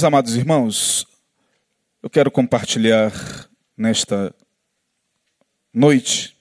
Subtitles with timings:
[0.00, 1.06] Meus amados irmãos,
[2.02, 3.12] eu quero compartilhar
[3.76, 4.34] nesta
[5.74, 6.34] noite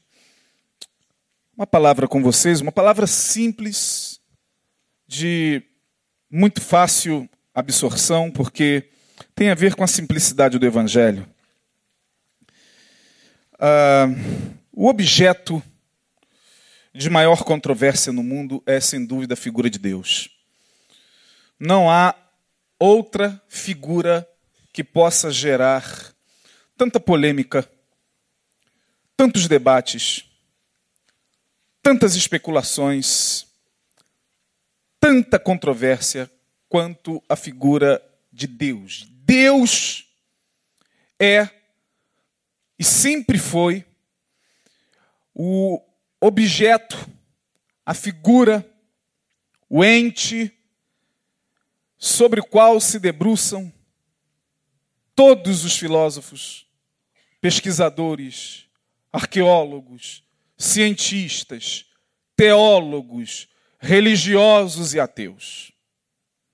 [1.57, 4.21] uma palavra com vocês, uma palavra simples,
[5.05, 5.61] de
[6.31, 8.89] muito fácil absorção, porque
[9.35, 11.27] tem a ver com a simplicidade do Evangelho.
[13.59, 14.05] Ah,
[14.71, 15.61] o objeto
[16.95, 20.29] de maior controvérsia no mundo é, sem dúvida, a figura de Deus.
[21.59, 22.15] Não há
[22.79, 24.27] outra figura
[24.71, 26.15] que possa gerar
[26.77, 27.69] tanta polêmica,
[29.17, 30.25] tantos debates,
[31.83, 33.45] tantas especulações,
[34.99, 36.31] tanta controvérsia
[36.69, 38.01] quanto a figura
[38.31, 39.05] de Deus.
[39.09, 40.07] Deus
[41.19, 41.49] é
[42.77, 43.85] e sempre foi
[45.35, 45.81] o
[46.21, 46.97] objeto,
[47.85, 48.65] a figura,
[49.69, 50.58] o ente
[51.99, 53.71] sobre o qual se debruçam
[55.13, 56.65] todos os filósofos,
[57.41, 58.65] pesquisadores,
[59.11, 60.23] arqueólogos,
[60.57, 61.85] cientistas,
[62.37, 65.73] teólogos, religiosos e ateus.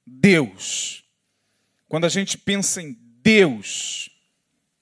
[0.03, 1.03] Deus.
[1.87, 4.09] Quando a gente pensa em Deus,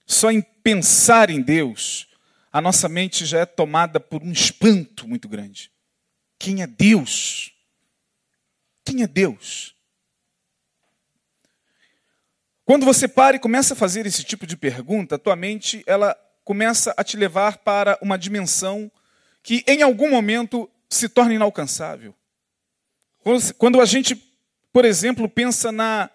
[0.06, 2.08] só em pensar em Deus,
[2.52, 5.72] a nossa mente já é tomada por um espanto muito grande.
[6.40, 7.52] Quem é Deus?
[8.86, 9.73] Quem é Deus?
[12.66, 16.16] Quando você para e começa a fazer esse tipo de pergunta, tua mente ela
[16.46, 18.92] começa a te levar para uma dimensão
[19.42, 22.16] que em algum momento se torna inalcançável.
[23.58, 24.16] Quando a gente,
[24.72, 26.10] por exemplo, pensa na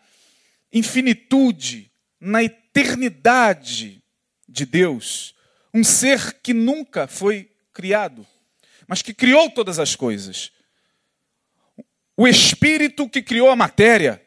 [0.73, 4.03] infinitude, na eternidade
[4.49, 5.35] de Deus,
[5.73, 8.27] um ser que nunca foi criado,
[8.87, 10.51] mas que criou todas as coisas.
[12.17, 14.23] O Espírito que criou a matéria,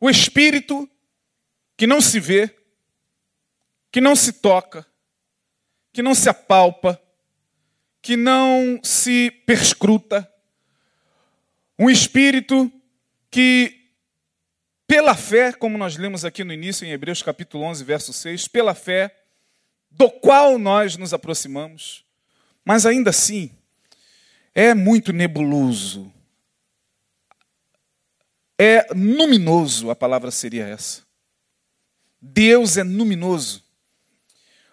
[0.00, 0.88] o espírito
[1.76, 2.54] que não se vê,
[3.90, 4.86] que não se toca,
[5.92, 7.00] que não se apalpa,
[8.00, 10.30] que não se perscruta.
[11.78, 12.70] Um espírito
[13.30, 13.90] que,
[14.86, 18.74] pela fé, como nós lemos aqui no início em Hebreus capítulo 11, verso 6, pela
[18.74, 19.14] fé,
[19.90, 22.04] do qual nós nos aproximamos,
[22.64, 23.50] mas ainda assim
[24.54, 26.12] é muito nebuloso,
[28.58, 31.06] é luminoso, a palavra seria essa.
[32.20, 33.62] Deus é luminoso.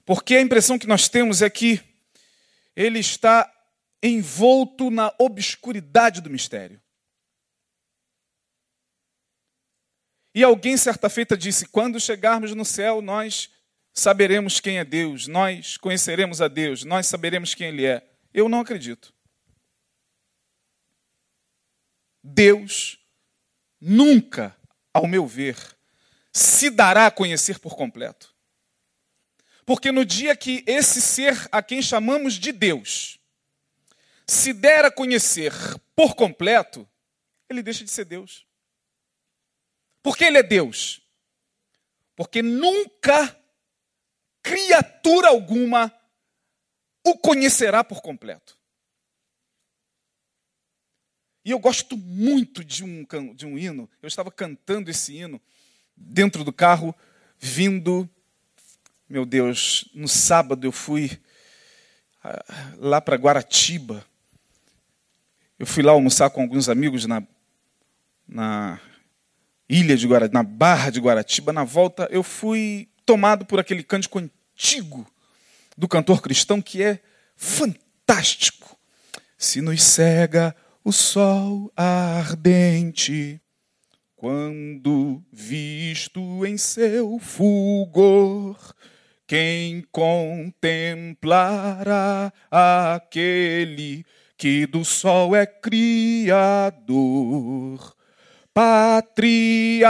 [0.03, 1.81] Porque a impressão que nós temos é que
[2.75, 3.51] ele está
[4.01, 6.81] envolto na obscuridade do mistério.
[10.33, 13.49] E alguém certa feita disse: quando chegarmos no céu, nós
[13.93, 18.05] saberemos quem é Deus, nós conheceremos a Deus, nós saberemos quem Ele é.
[18.33, 19.13] Eu não acredito.
[22.21, 22.99] Deus
[23.87, 24.57] nunca,
[24.91, 25.55] ao meu ver,
[26.33, 28.33] se dará a conhecer por completo.
[29.63, 33.19] Porque no dia que esse ser a quem chamamos de Deus
[34.27, 35.53] se der a conhecer
[35.95, 36.89] por completo,
[37.47, 38.45] ele deixa de ser Deus.
[40.01, 41.01] Por que ele é Deus?
[42.15, 43.39] Porque nunca
[44.41, 45.93] criatura alguma
[47.03, 48.57] o conhecerá por completo.
[51.45, 53.05] E eu gosto muito de um,
[53.35, 53.87] de um hino.
[54.01, 55.39] Eu estava cantando esse hino
[55.95, 56.93] dentro do carro,
[57.37, 58.09] vindo.
[59.07, 61.21] Meu Deus, no sábado eu fui
[62.23, 62.43] ah,
[62.77, 64.03] lá para Guaratiba.
[65.59, 67.21] Eu fui lá almoçar com alguns amigos na,
[68.27, 68.81] na
[69.69, 71.53] ilha de Guaratiba, na barra de Guaratiba.
[71.53, 75.05] Na volta eu fui tomado por aquele cântico antigo
[75.77, 76.99] do cantor cristão que é
[77.35, 78.75] fantástico.
[79.37, 83.41] Se nos cega o sol ardente,
[84.15, 88.55] quando visto em seu fulgor,
[89.25, 91.11] quem contemplará
[92.51, 94.05] aquele
[94.37, 96.85] que do sol é criador?
[98.53, 99.81] Patriarcas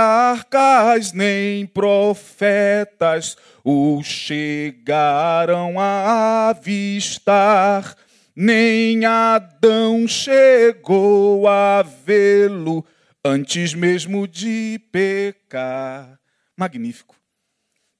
[1.11, 7.97] nem profetas o chegaram a avistar
[8.35, 12.85] nem Adão chegou a vê-lo
[13.23, 16.19] antes mesmo de pecar.
[16.57, 17.15] Magnífico.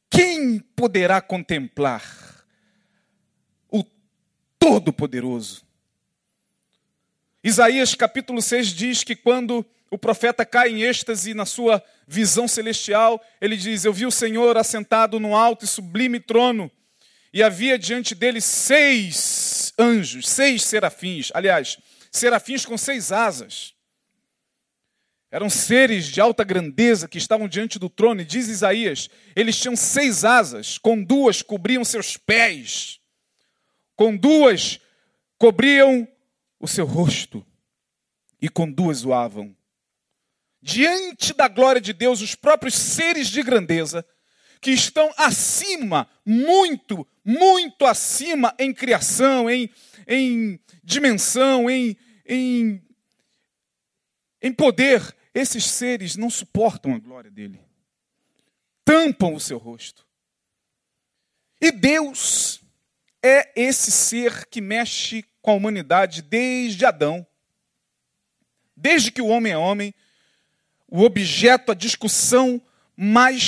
[0.10, 2.04] Quem poderá contemplar
[3.70, 3.84] o
[4.60, 5.64] Todo-Poderoso?
[7.44, 13.24] Isaías capítulo 6 diz que quando o profeta cai em êxtase na sua visão celestial,
[13.40, 16.72] ele diz: Eu vi o Senhor assentado no alto e sublime trono,
[17.34, 19.45] e havia diante dele seis
[19.78, 21.78] anjos, seis serafins, aliás,
[22.12, 23.74] serafins com seis asas.
[25.32, 29.76] Eram seres de alta grandeza que estavam diante do trono, e diz Isaías: eles tinham
[29.76, 33.00] seis asas, com duas cobriam seus pés,
[33.96, 34.80] com duas
[35.38, 36.08] cobriam
[36.60, 37.46] o seu rosto,
[38.42, 39.56] e com duas voavam.
[40.62, 44.06] Diante da glória de Deus, os próprios seres de grandeza,
[44.66, 49.70] que estão acima, muito, muito acima em criação, em,
[50.08, 51.96] em dimensão, em,
[52.26, 52.82] em,
[54.42, 57.62] em poder, esses seres não suportam a glória dele.
[58.84, 60.04] Tampam o seu rosto.
[61.62, 62.60] E Deus
[63.22, 67.24] é esse ser que mexe com a humanidade desde Adão.
[68.76, 69.94] Desde que o homem é homem,
[70.88, 72.60] o objeto, a discussão
[72.98, 73.44] mais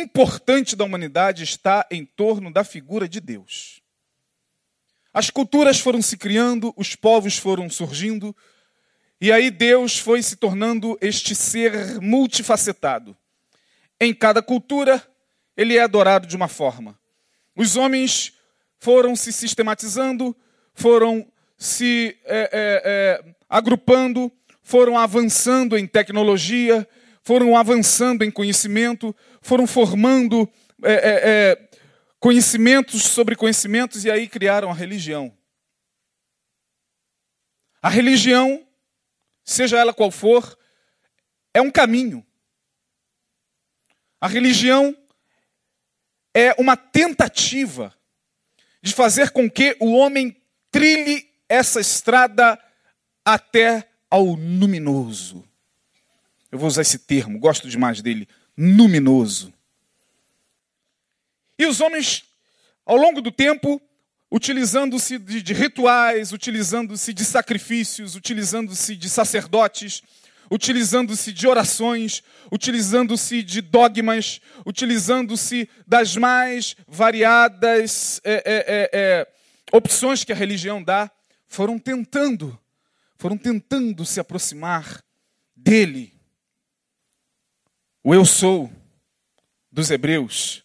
[0.00, 3.80] importante da humanidade está em torno da figura de Deus.
[5.12, 8.36] As culturas foram se criando, os povos foram surgindo,
[9.20, 13.16] e aí Deus foi se tornando este ser multifacetado.
[13.98, 15.02] Em cada cultura,
[15.56, 16.98] ele é adorado de uma forma.
[17.56, 18.34] Os homens
[18.78, 20.36] foram se sistematizando,
[20.74, 21.26] foram
[21.56, 24.30] se é, é, é, agrupando,
[24.62, 26.86] foram avançando em tecnologia,
[27.22, 29.16] foram avançando em conhecimento,
[29.46, 30.50] foram formando
[30.82, 31.68] é, é, é,
[32.18, 35.32] conhecimentos sobre conhecimentos e aí criaram a religião.
[37.80, 38.66] A religião
[39.44, 40.58] seja ela qual for,
[41.54, 42.26] é um caminho.
[44.20, 44.96] A religião
[46.34, 47.94] é uma tentativa
[48.82, 50.36] de fazer com que o homem
[50.72, 52.58] trilhe essa estrada
[53.24, 55.48] até ao luminoso.
[56.50, 59.52] Eu vou usar esse termo, gosto demais dele, luminoso.
[61.58, 62.24] E os homens,
[62.84, 63.80] ao longo do tempo,
[64.30, 70.02] utilizando-se de, de rituais, utilizando-se de sacrifícios, utilizando-se de sacerdotes,
[70.50, 79.26] utilizando-se de orações, utilizando-se de dogmas, utilizando-se das mais variadas é, é, é, é,
[79.72, 81.10] opções que a religião dá,
[81.46, 82.58] foram tentando,
[83.16, 85.02] foram tentando se aproximar
[85.54, 86.15] dele.
[88.08, 88.70] O eu sou
[89.68, 90.62] dos hebreus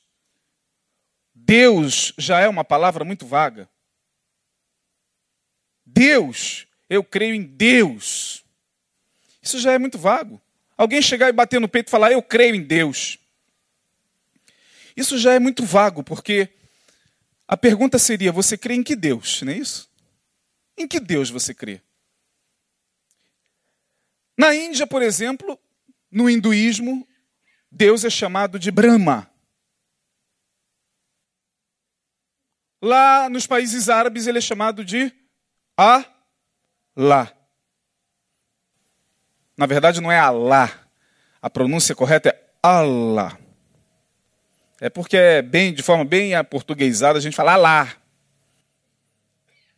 [1.33, 3.67] Deus já é uma palavra muito vaga.
[5.83, 8.45] Deus, eu creio em Deus.
[9.41, 10.39] Isso já é muito vago.
[10.77, 13.17] Alguém chegar e bater no peito e falar, eu creio em Deus.
[14.95, 16.48] Isso já é muito vago, porque
[17.48, 19.41] a pergunta seria: você crê em que Deus?
[19.41, 19.89] Não é isso?
[20.77, 21.81] Em que Deus você crê?
[24.38, 25.60] Na Índia, por exemplo,
[26.12, 27.07] no hinduísmo,
[27.71, 29.31] Deus é chamado de Brahma.
[32.81, 35.13] Lá nos países árabes ele é chamado de
[35.77, 37.31] Alá.
[39.55, 40.69] Na verdade não é Alá.
[41.41, 43.37] A pronúncia correta é Allah.
[44.79, 47.95] É porque é bem, de forma bem aportuguesada, a gente fala Alá.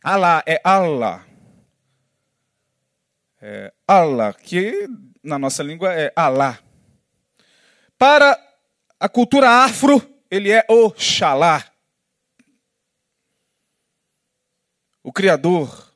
[0.02, 1.24] Alá é Allah.
[3.40, 4.88] É Allah, que
[5.22, 6.63] na nossa língua é Alá.
[7.98, 8.38] Para
[8.98, 11.74] a cultura afro, ele é Oxalá.
[15.04, 15.94] o Criador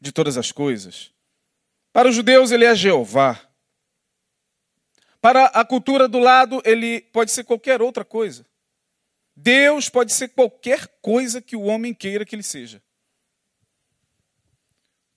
[0.00, 1.12] de todas as coisas.
[1.92, 3.40] Para os judeus, ele é Jeová.
[5.20, 8.44] Para a cultura do lado, ele pode ser qualquer outra coisa.
[9.36, 12.82] Deus pode ser qualquer coisa que o homem queira que ele seja.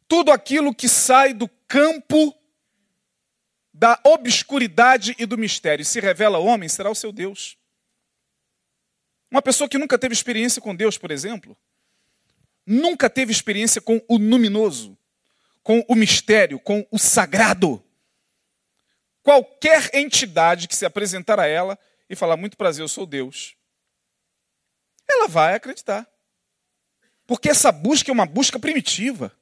[0.08, 2.38] Tudo aquilo que sai do campo
[3.78, 7.58] da obscuridade e do mistério e se revela homem será o seu Deus.
[9.30, 11.58] Uma pessoa que nunca teve experiência com Deus, por exemplo,
[12.66, 14.98] nunca teve experiência com o luminoso,
[15.62, 17.84] com o mistério, com o sagrado.
[19.22, 21.78] Qualquer entidade que se apresentar a ela
[22.10, 23.58] e falar, muito prazer, eu sou Deus,
[25.06, 26.08] ela vai acreditar.
[27.28, 29.34] Porque essa busca é uma busca primitiva.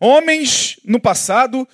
[0.00, 1.68] Homens no passado,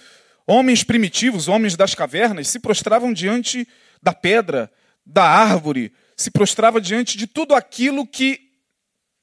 [0.46, 3.66] homens primitivos, homens das cavernas, se prostravam diante
[4.02, 4.70] da pedra,
[5.04, 8.50] da árvore, se prostrava diante de tudo aquilo que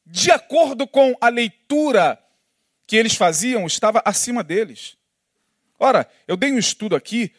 [0.06, 2.20] de acordo com a leitura
[2.86, 4.98] que eles faziam, estava acima deles.
[5.80, 7.32] Ora, eu dei um estudo aqui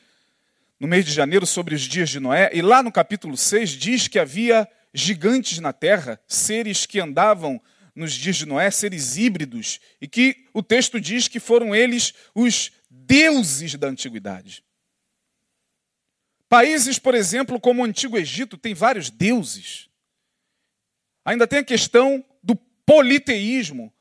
[0.81, 4.09] no mês de janeiro sobre os dias de Noé, e lá no capítulo 6 diz
[4.09, 7.61] que havia gigantes na terra, seres que andavam
[7.95, 12.73] nos dias de Noé, seres híbridos, e que o texto diz que foram eles os
[13.13, 14.65] deuses da antiguidade.
[16.49, 19.91] Países, por exemplo, como o Antigo Egito, tem vários deuses.
[21.25, 22.25] Ainda tem a questão
[22.87, 23.93] politeísmo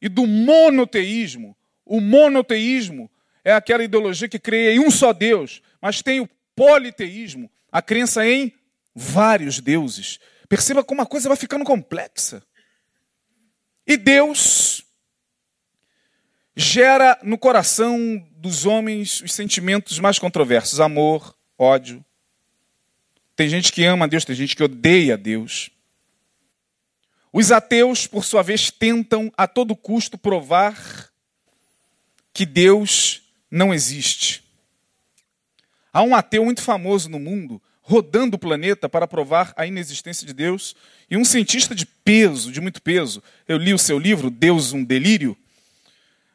[0.00, 1.56] e do monoteísmo.
[1.84, 3.10] O monoteísmo
[3.44, 8.26] é aquela ideologia que crê em um só Deus, mas tem o politeísmo, a crença
[8.26, 8.52] em
[8.94, 10.18] vários deuses.
[10.48, 12.42] Perceba como a coisa vai ficando complexa.
[13.86, 14.67] E Deus
[16.58, 22.04] gera no coração dos homens os sentimentos mais controversos: amor, ódio.
[23.36, 25.70] Tem gente que ama a Deus, tem gente que odeia a Deus.
[27.32, 31.08] Os ateus, por sua vez, tentam a todo custo provar
[32.32, 34.42] que Deus não existe.
[35.92, 40.34] Há um ateu muito famoso no mundo rodando o planeta para provar a inexistência de
[40.34, 40.76] Deus,
[41.10, 43.22] e um cientista de peso, de muito peso.
[43.48, 45.34] Eu li o seu livro, Deus, um Delírio.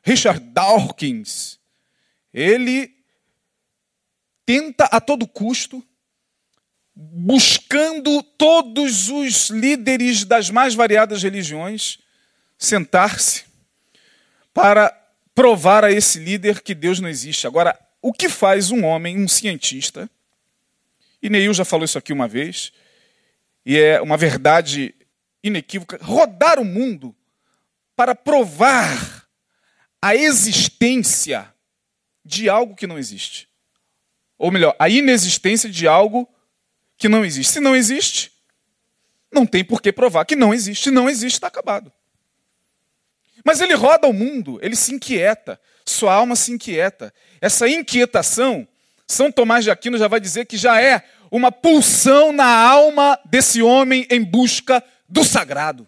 [0.04, 1.60] Richard Dawkins.
[2.34, 2.94] Ele
[4.46, 5.84] tenta a todo custo,
[6.94, 11.98] buscando todos os líderes das mais variadas religiões,
[12.58, 13.46] sentar-se
[14.54, 14.92] para
[15.34, 17.48] provar a esse líder que Deus não existe.
[17.48, 20.10] Agora, o que faz um homem, um cientista,
[21.22, 22.74] e Neil já falou isso aqui uma vez,
[23.66, 24.94] e é uma verdade
[25.42, 27.16] inequívoca, rodar o mundo
[27.96, 29.23] para provar
[30.04, 31.50] a existência
[32.26, 33.48] de algo que não existe.
[34.38, 36.28] Ou melhor, a inexistência de algo
[36.98, 37.54] que não existe.
[37.54, 38.34] Se não existe,
[39.32, 40.92] não tem por que provar que não existe.
[40.92, 41.90] Não existe, está acabado.
[43.46, 47.14] Mas ele roda o mundo, ele se inquieta, sua alma se inquieta.
[47.40, 48.68] Essa inquietação
[49.08, 53.62] são Tomás de Aquino já vai dizer que já é uma pulsão na alma desse
[53.62, 55.88] homem em busca do sagrado.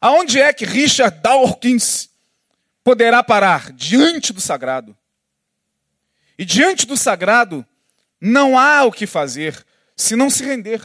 [0.00, 2.08] Aonde é que Richard Dawkins
[2.84, 3.72] poderá parar?
[3.72, 4.96] Diante do sagrado.
[6.38, 7.66] E diante do sagrado,
[8.20, 9.64] não há o que fazer
[9.96, 10.80] se não se render.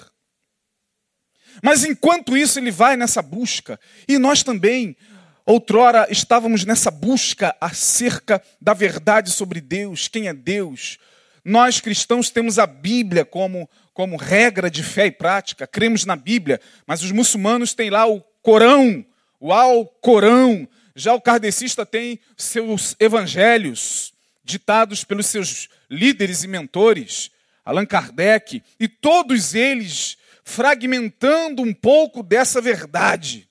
[1.61, 4.97] Mas enquanto isso, ele vai nessa busca, e nós também,
[5.45, 10.97] Outrora estávamos nessa busca acerca da verdade sobre Deus, quem é Deus.
[11.43, 16.61] Nós cristãos temos a Bíblia como, como regra de fé e prática, cremos na Bíblia,
[16.87, 19.03] mas os muçulmanos têm lá o Corão,
[19.39, 20.67] o Al-Corão.
[20.95, 27.31] Já o kardecista tem seus evangelhos, ditados pelos seus líderes e mentores,
[27.65, 33.49] Allan Kardec, e todos eles fragmentando um pouco dessa verdade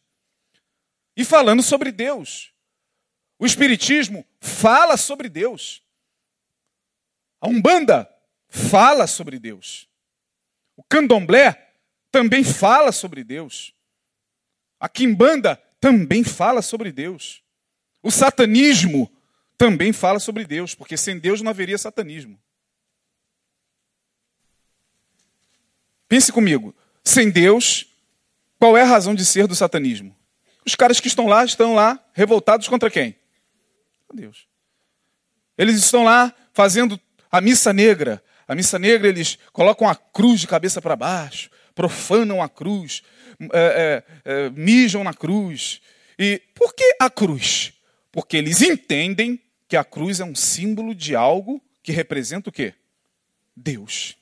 [1.16, 2.52] e falando sobre Deus.
[3.38, 5.82] O Espiritismo fala sobre Deus.
[7.40, 8.08] A Umbanda
[8.48, 9.88] fala sobre Deus.
[10.76, 11.74] O Candomblé
[12.10, 13.74] também fala sobre Deus.
[14.82, 17.40] A Quimbanda também fala sobre Deus.
[18.02, 19.08] O satanismo
[19.56, 22.36] também fala sobre Deus, porque sem Deus não haveria satanismo.
[26.08, 26.74] Pense comigo,
[27.04, 27.86] sem Deus,
[28.58, 30.16] qual é a razão de ser do satanismo?
[30.66, 33.14] Os caras que estão lá estão lá revoltados contra quem?
[34.12, 34.48] Deus.
[35.56, 38.20] Eles estão lá fazendo a missa negra.
[38.48, 43.02] A missa negra eles colocam a cruz de cabeça para baixo, profanam a cruz,
[43.52, 45.80] é, é, é, mijam na cruz.
[46.18, 47.72] E por que a cruz?
[48.10, 52.74] Porque eles entendem que a cruz é um símbolo de algo que representa o quê?
[53.56, 54.16] Deus.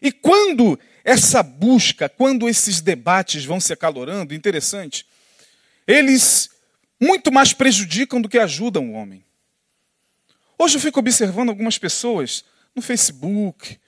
[0.00, 5.06] E quando essa busca, quando esses debates vão se acalorando, interessante,
[5.86, 6.50] eles
[7.00, 9.24] muito mais prejudicam do que ajudam o homem.
[10.58, 13.78] Hoje eu fico observando algumas pessoas no Facebook,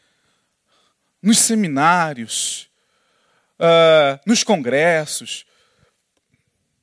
[1.23, 2.69] nos seminários,
[3.59, 5.45] uh, nos congressos,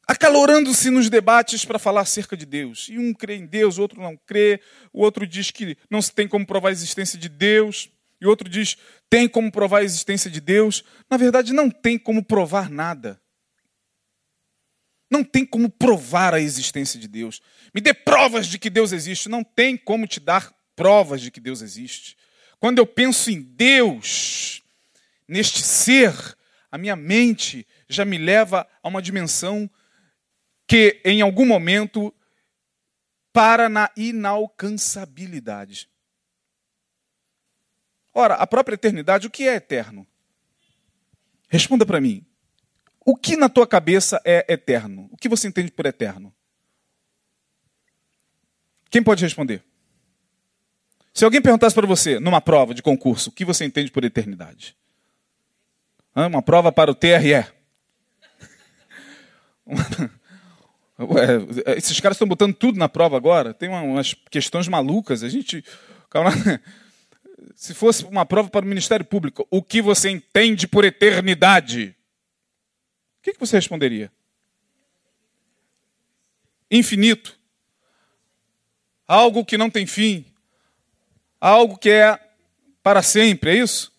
[0.07, 2.87] acalorando-se nos debates para falar acerca de Deus.
[2.89, 4.61] E um crê em Deus, outro não crê,
[4.93, 7.89] o outro diz que não se tem como provar a existência de Deus.
[8.21, 8.77] E outro diz:
[9.09, 10.83] tem como provar a existência de Deus?
[11.09, 13.21] Na verdade, não tem como provar nada.
[15.09, 17.41] Não tem como provar a existência de Deus.
[17.73, 19.29] Me dê provas de que Deus existe.
[19.29, 22.17] Não tem como te dar provas de que Deus existe.
[22.65, 24.63] Quando eu penso em Deus,
[25.27, 26.11] neste ser,
[26.71, 29.69] a minha mente já me leva a uma dimensão
[30.65, 32.11] que, em algum momento,
[33.31, 35.87] para na inalcançabilidade.
[38.11, 40.07] Ora, a própria eternidade, o que é eterno?
[41.47, 42.25] Responda para mim.
[43.05, 45.07] O que na tua cabeça é eterno?
[45.11, 46.33] O que você entende por eterno?
[48.89, 49.63] Quem pode responder?
[51.15, 54.75] Se alguém perguntasse para você, numa prova de concurso, o que você entende por eternidade?
[56.13, 57.45] Uma prova para o TRE.
[61.77, 63.53] Esses caras estão botando tudo na prova agora.
[63.53, 65.23] Tem umas questões malucas.
[65.23, 65.63] A gente
[67.55, 71.95] se fosse uma prova para o Ministério Público, o que você entende por eternidade?
[73.19, 74.11] O que, você responderia?
[76.69, 77.39] Infinito.
[79.07, 80.25] algo que não tem fim,
[81.49, 82.19] algo que é
[82.81, 83.93] para sempre, é isso?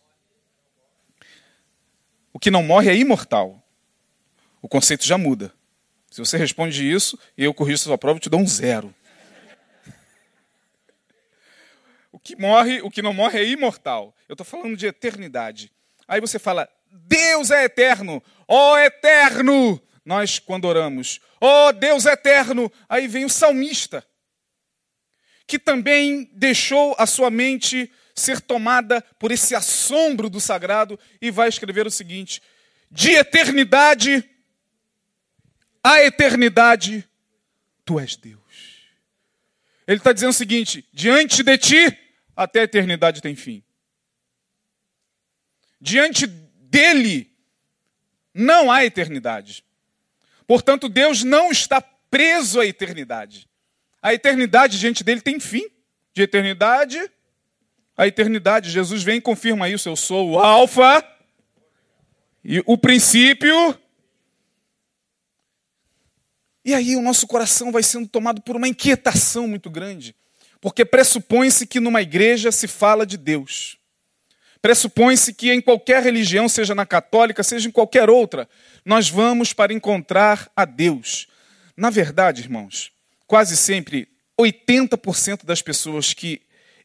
[2.32, 3.62] O que não morre é imortal.
[4.60, 5.54] O conceito já muda.
[6.10, 8.94] Se você responde isso e eu corrijo sua prova, eu te dou um zero.
[12.10, 14.14] O que morre, o que não morre é imortal.
[14.28, 15.70] Eu estou falando de eternidade.
[16.08, 19.80] Aí você fala, Deus é eterno, ó oh, eterno.
[20.04, 24.04] Nós, quando oramos, ó oh, Deus eterno, aí vem o salmista,
[25.46, 31.48] que também deixou a sua mente ser tomada por esse assombro do sagrado e vai
[31.48, 32.42] escrever o seguinte:
[32.90, 34.28] de eternidade
[35.86, 37.08] a eternidade,
[37.84, 38.40] tu és Deus.
[39.86, 41.98] Ele está dizendo o seguinte: diante de ti,
[42.34, 43.62] até a eternidade tem fim.
[45.80, 47.30] Diante dele,
[48.34, 49.64] não há eternidade.
[50.44, 53.48] Portanto, Deus não está preso à eternidade.
[54.06, 55.68] A eternidade diante dele tem fim.
[56.14, 57.10] De eternidade
[57.96, 58.70] a eternidade.
[58.70, 59.88] Jesus vem e confirma isso.
[59.88, 61.04] Eu sou o Alfa
[62.44, 63.76] e o princípio
[66.64, 70.16] e aí o nosso coração vai sendo tomado por uma inquietação muito grande,
[70.60, 73.78] porque pressupõe-se que numa igreja se fala de Deus.
[74.60, 78.48] Pressupõe-se que em qualquer religião, seja na católica, seja em qualquer outra,
[78.84, 81.28] nós vamos para encontrar a Deus.
[81.76, 82.95] Na verdade, irmãos,
[83.26, 84.08] quase sempre
[84.40, 86.42] 80% das pessoas que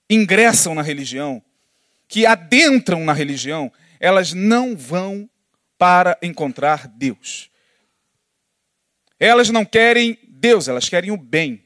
[0.10, 1.41] ingressam na religião,
[2.08, 5.30] que adentram na religião, elas não vão
[5.77, 7.49] para encontrar Deus.
[9.19, 11.63] Elas não querem Deus, elas querem o bem.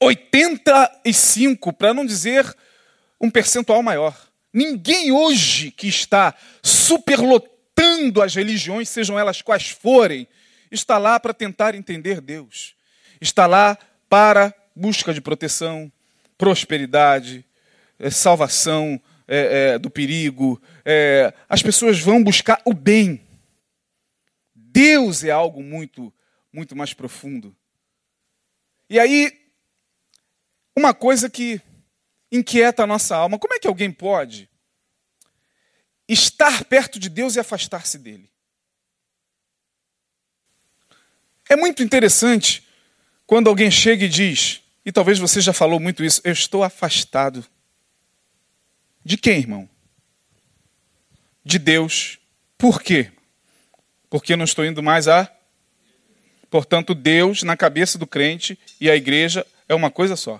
[0.00, 2.56] 85, para não dizer
[3.20, 4.30] um percentual maior.
[4.52, 10.26] Ninguém hoje que está superlotando as religiões, sejam elas quais forem,
[10.72, 12.74] está lá para tentar entender Deus.
[13.20, 15.92] Está lá para busca de proteção,
[16.36, 17.44] prosperidade,
[17.98, 20.60] é, salvação é, é, do perigo.
[20.84, 23.20] É, as pessoas vão buscar o bem.
[24.54, 26.12] Deus é algo muito,
[26.52, 27.54] muito mais profundo.
[28.88, 29.32] E aí,
[30.76, 31.60] uma coisa que
[32.30, 34.48] inquieta a nossa alma: como é que alguém pode
[36.08, 38.31] estar perto de Deus e afastar-se dele?
[41.52, 42.66] É muito interessante
[43.26, 47.44] quando alguém chega e diz, e talvez você já falou muito isso, eu estou afastado.
[49.04, 49.68] De quem, irmão?
[51.44, 52.18] De Deus.
[52.56, 53.10] Por quê?
[54.12, 55.26] porque não estou indo mais a.
[56.50, 60.38] Portanto, Deus na cabeça do crente e a igreja é uma coisa só.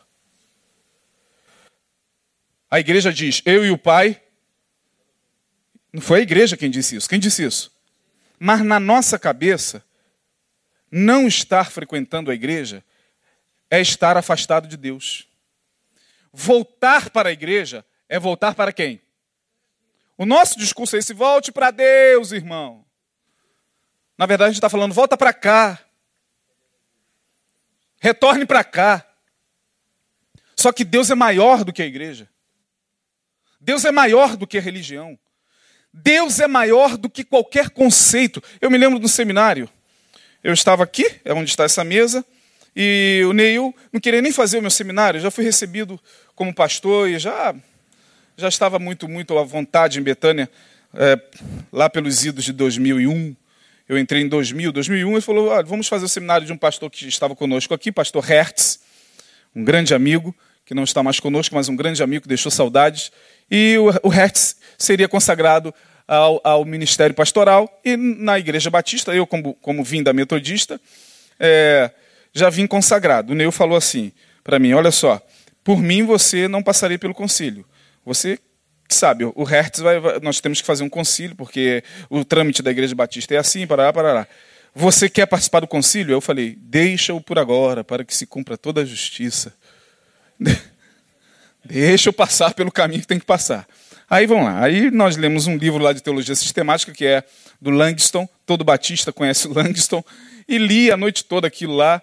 [2.70, 4.20] A igreja diz: Eu e o Pai.
[5.90, 7.08] Não foi a igreja quem disse isso.
[7.08, 7.72] Quem disse isso?
[8.38, 9.82] Mas na nossa cabeça,
[10.92, 12.84] não estar frequentando a igreja
[13.70, 15.26] é estar afastado de Deus.
[16.30, 19.00] Voltar para a igreja é voltar para quem?
[20.18, 22.84] O nosso discurso é esse: volte para Deus, irmão.
[24.18, 25.80] Na verdade, a gente está falando, volta para cá.
[27.98, 29.06] Retorne para cá.
[30.54, 32.28] Só que Deus é maior do que a igreja.
[33.58, 35.18] Deus é maior do que a religião.
[35.92, 38.42] Deus é maior do que qualquer conceito.
[38.60, 39.68] Eu me lembro do seminário.
[40.42, 42.24] Eu estava aqui, é onde está essa mesa,
[42.74, 45.20] e o Neil não queria nem fazer o meu seminário.
[45.20, 46.00] Já fui recebido
[46.34, 47.54] como pastor e já
[48.36, 50.50] já estava muito muito à vontade em Betânia,
[50.94, 51.20] é,
[51.72, 53.36] lá pelos idos de 2001.
[53.88, 56.90] Eu entrei em 2000, 2001, ele falou: ah, vamos fazer o seminário de um pastor
[56.90, 58.80] que estava conosco aqui, pastor Hertz,
[59.54, 60.34] um grande amigo,
[60.66, 63.12] que não está mais conosco, mas um grande amigo que deixou saudades.
[63.48, 65.72] E o, o Hertz seria consagrado
[66.06, 67.80] ao, ao, ministério pastoral.
[67.84, 70.80] E na Igreja Batista, eu, como, como vim da Metodista,
[71.38, 71.90] é,
[72.32, 73.32] já vim consagrado.
[73.32, 74.12] O Neil falou assim
[74.42, 75.20] para mim: olha só,
[75.64, 77.64] por mim você não passaria pelo concílio.
[78.04, 78.38] Você
[78.88, 82.70] sabe, o Hertz vai, vai, nós temos que fazer um concílio, porque o trâmite da
[82.70, 84.28] Igreja Batista é assim, para para lá.
[84.74, 86.12] Você quer participar do concílio?
[86.12, 89.54] Eu falei, deixa-o por agora, para que se cumpra toda a justiça.
[91.64, 93.68] Deixa eu passar pelo caminho que tem que passar.
[94.12, 94.62] Aí vamos lá.
[94.62, 97.24] Aí nós lemos um livro lá de teologia sistemática, que é
[97.58, 98.28] do Langston.
[98.44, 100.04] Todo batista conhece o Langston.
[100.46, 102.02] E li a noite toda aquilo lá.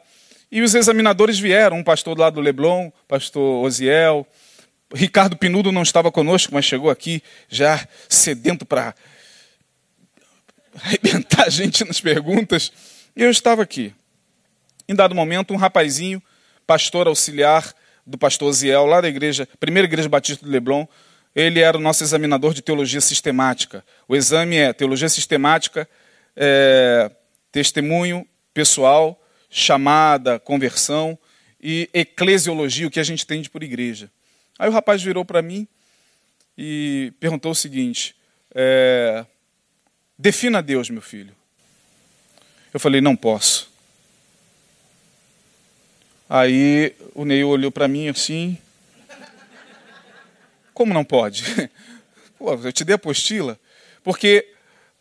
[0.51, 4.25] E os examinadores vieram, um pastor lá do Leblon, pastor Osiel,
[4.91, 8.95] Ricardo Pinudo não estava conosco, mas chegou aqui já sedento para
[10.83, 12.71] arrebentar a gente nas perguntas.
[13.15, 13.93] E eu estava aqui.
[14.87, 16.19] Em dado momento, um rapazinho,
[16.65, 17.71] pastor auxiliar
[18.03, 20.87] do pastor Ziel, lá da igreja, primeira igreja batista do Leblon,
[21.35, 23.83] ele era o nosso examinador de teologia sistemática.
[24.07, 25.87] O exame é teologia sistemática,
[26.35, 27.11] é,
[27.51, 31.17] testemunho pessoal, chamada, conversão
[31.61, 34.09] e eclesiologia, o que a gente entende por igreja.
[34.57, 35.67] Aí o rapaz virou para mim
[36.57, 38.15] e perguntou o seguinte:
[38.53, 39.25] é,
[40.17, 41.33] defina Deus, meu filho.
[42.73, 43.69] Eu falei: não posso.
[46.29, 48.57] Aí o Neil olhou para mim assim.
[50.79, 51.43] Como não pode?
[52.39, 53.59] Pô, eu te dei a apostila.
[54.01, 54.47] Porque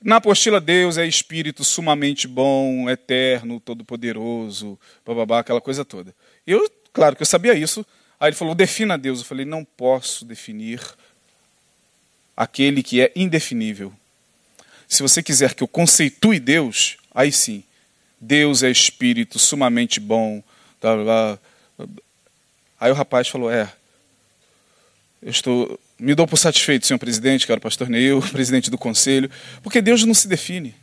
[0.03, 6.13] na apostila Deus é espírito sumamente bom, eterno, todo-poderoso, bababá, aquela coisa toda.
[6.45, 7.87] Eu, claro que eu sabia isso.
[8.19, 9.21] Aí ele falou: defina Deus.
[9.21, 10.81] Eu falei: não posso definir
[12.37, 13.93] aquele que é indefinível.
[14.89, 17.63] Se você quiser que eu conceitue Deus, aí sim.
[18.21, 20.43] Deus é espírito sumamente bom,
[20.81, 21.39] Blá, blá,
[21.79, 21.99] blá.
[22.81, 23.73] Aí o rapaz falou: É,
[25.21, 25.79] eu estou.
[25.99, 29.31] Me dou por satisfeito, senhor presidente, que era o pastor Neil, presidente do conselho,
[29.63, 30.75] porque Deus não se define.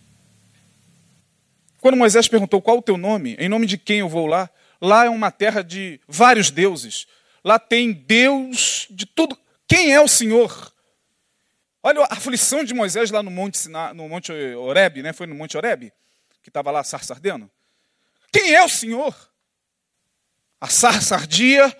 [1.79, 4.49] Quando Moisés perguntou qual o teu nome, em nome de quem eu vou lá,
[4.81, 7.07] lá é uma terra de vários deuses.
[7.43, 9.37] Lá tem Deus de tudo.
[9.67, 10.73] Quem é o Senhor?
[11.83, 15.13] Olha a aflição de Moisés lá no Monte, no Monte Oreb, né?
[15.13, 15.93] Foi no Monte Oreb,
[16.41, 17.49] que estava lá sarsardeno.
[18.33, 19.15] Quem é o Senhor?
[20.59, 21.71] A sarça ardia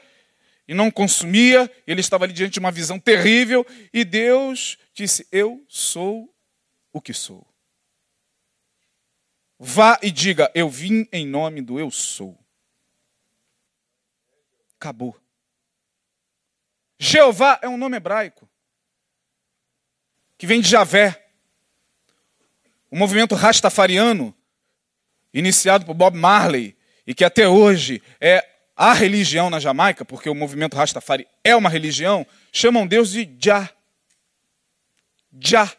[0.68, 5.64] e não consumia, ele estava ali diante de uma visão terrível, e Deus disse: Eu
[5.68, 6.34] sou
[6.92, 7.48] o que sou.
[9.60, 12.38] Vá e diga: Eu vim em nome do Eu sou.
[14.80, 15.20] Acabou.
[16.98, 18.50] Jeová é um nome hebraico,
[20.38, 21.22] que vem de Javé.
[22.90, 24.34] O movimento rastafariano,
[25.34, 30.36] iniciado por Bob Marley, e que até hoje é a religião na Jamaica, porque o
[30.36, 33.70] movimento Rastafari é uma religião, chamam Deus de Jah.
[35.40, 35.72] Jah.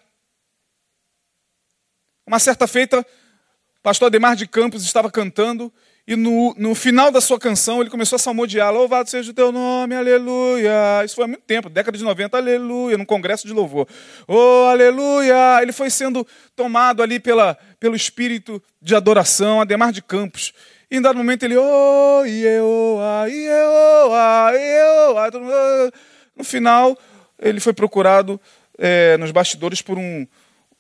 [2.27, 5.73] Uma certa feita, o pastor Ademar de Campos estava cantando
[6.09, 9.51] e no, no final da sua canção ele começou a salmodiar: Louvado seja o teu
[9.51, 11.05] nome, aleluia.
[11.05, 13.89] Isso foi há muito tempo, década de 90, aleluia, num congresso de louvor.
[14.29, 15.61] Oh, aleluia.
[15.61, 20.55] Ele foi sendo tomado ali pela, pelo espírito de adoração, Ademar de Campos.
[20.91, 25.93] E em dado momento ele, oh, ieoa, ieoa, ieoa.
[26.37, 26.97] No final,
[27.39, 28.41] ele foi procurado
[28.79, 30.27] é, nos bastidores por um,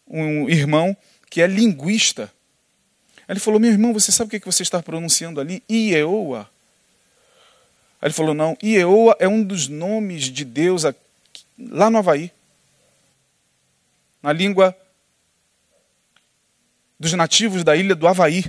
[0.07, 0.97] um irmão
[1.29, 2.33] que é linguista.
[3.29, 5.63] Ele falou, meu irmão, você sabe o que você está pronunciando ali?
[5.69, 6.49] Ieoa.
[8.01, 11.03] Aí ele falou, não, Ieoa é um dos nomes de Deus aqui,
[11.59, 12.31] lá no Havaí.
[14.23, 14.77] Na língua
[16.99, 18.45] dos nativos da ilha do Havaí.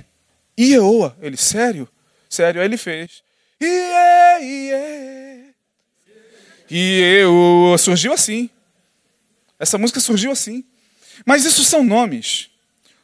[0.58, 1.16] Ieoa.
[1.22, 1.88] Ele, sério?
[2.28, 2.60] Sério.
[2.60, 3.22] Aí ele fez.
[3.60, 5.54] Ie, ie.
[6.70, 7.78] Ieoa.
[7.78, 8.50] Surgiu assim.
[9.58, 10.64] Essa música surgiu assim.
[11.24, 12.50] Mas isso são nomes.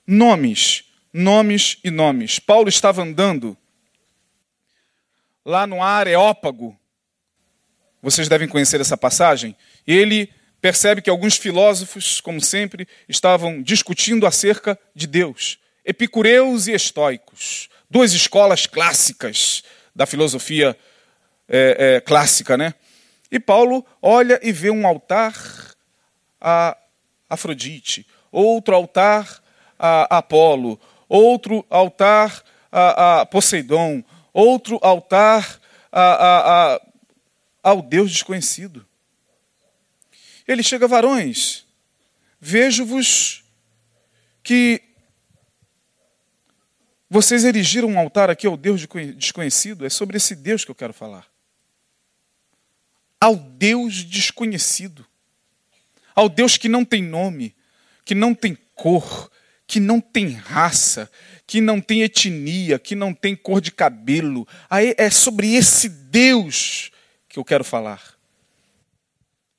[0.06, 2.38] Nomes, nomes e nomes.
[2.38, 3.56] Paulo estava andando
[5.44, 6.78] lá no Areópago.
[8.02, 9.56] Vocês devem conhecer essa passagem.
[9.86, 10.28] Ele
[10.60, 18.12] percebe que alguns filósofos, como sempre, estavam discutindo acerca de Deus epicureus e estoicos, duas
[18.12, 19.62] escolas clássicas
[19.94, 20.76] da filosofia
[21.48, 22.74] é, é, clássica, né?
[23.30, 25.34] E Paulo olha e vê um altar
[26.40, 26.76] a
[27.28, 29.42] Afrodite, outro altar
[29.78, 35.60] a Apolo, outro altar a, a Poseidon, outro altar
[35.92, 36.80] a, a,
[37.62, 38.86] ao Deus desconhecido.
[40.46, 41.66] Ele chega, varões,
[42.40, 43.44] vejo-vos
[44.42, 44.82] que
[47.14, 49.86] vocês erigiram um altar aqui ao Deus desconhecido?
[49.86, 51.24] É sobre esse Deus que eu quero falar.
[53.20, 55.06] Ao Deus desconhecido.
[56.12, 57.54] Ao Deus que não tem nome,
[58.04, 59.30] que não tem cor,
[59.64, 61.08] que não tem raça,
[61.46, 64.44] que não tem etnia, que não tem cor de cabelo.
[64.68, 66.90] É sobre esse Deus
[67.28, 68.18] que eu quero falar.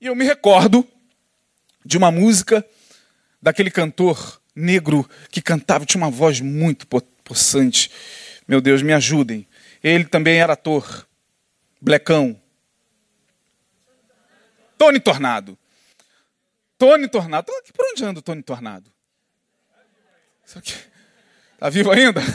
[0.02, 0.86] E eu me recordo
[1.86, 2.68] de uma música
[3.41, 7.91] daquele cantor negro que cantava, tinha uma voz muito potente possante.
[8.47, 9.45] Meu Deus, me ajudem.
[9.83, 11.05] Ele também era ator.
[11.81, 12.39] Blecão.
[14.77, 15.57] Tony Tornado.
[16.77, 17.51] Tony Tornado.
[17.73, 18.89] Por onde anda o Tony Tornado?
[20.45, 22.21] Está vivo ainda?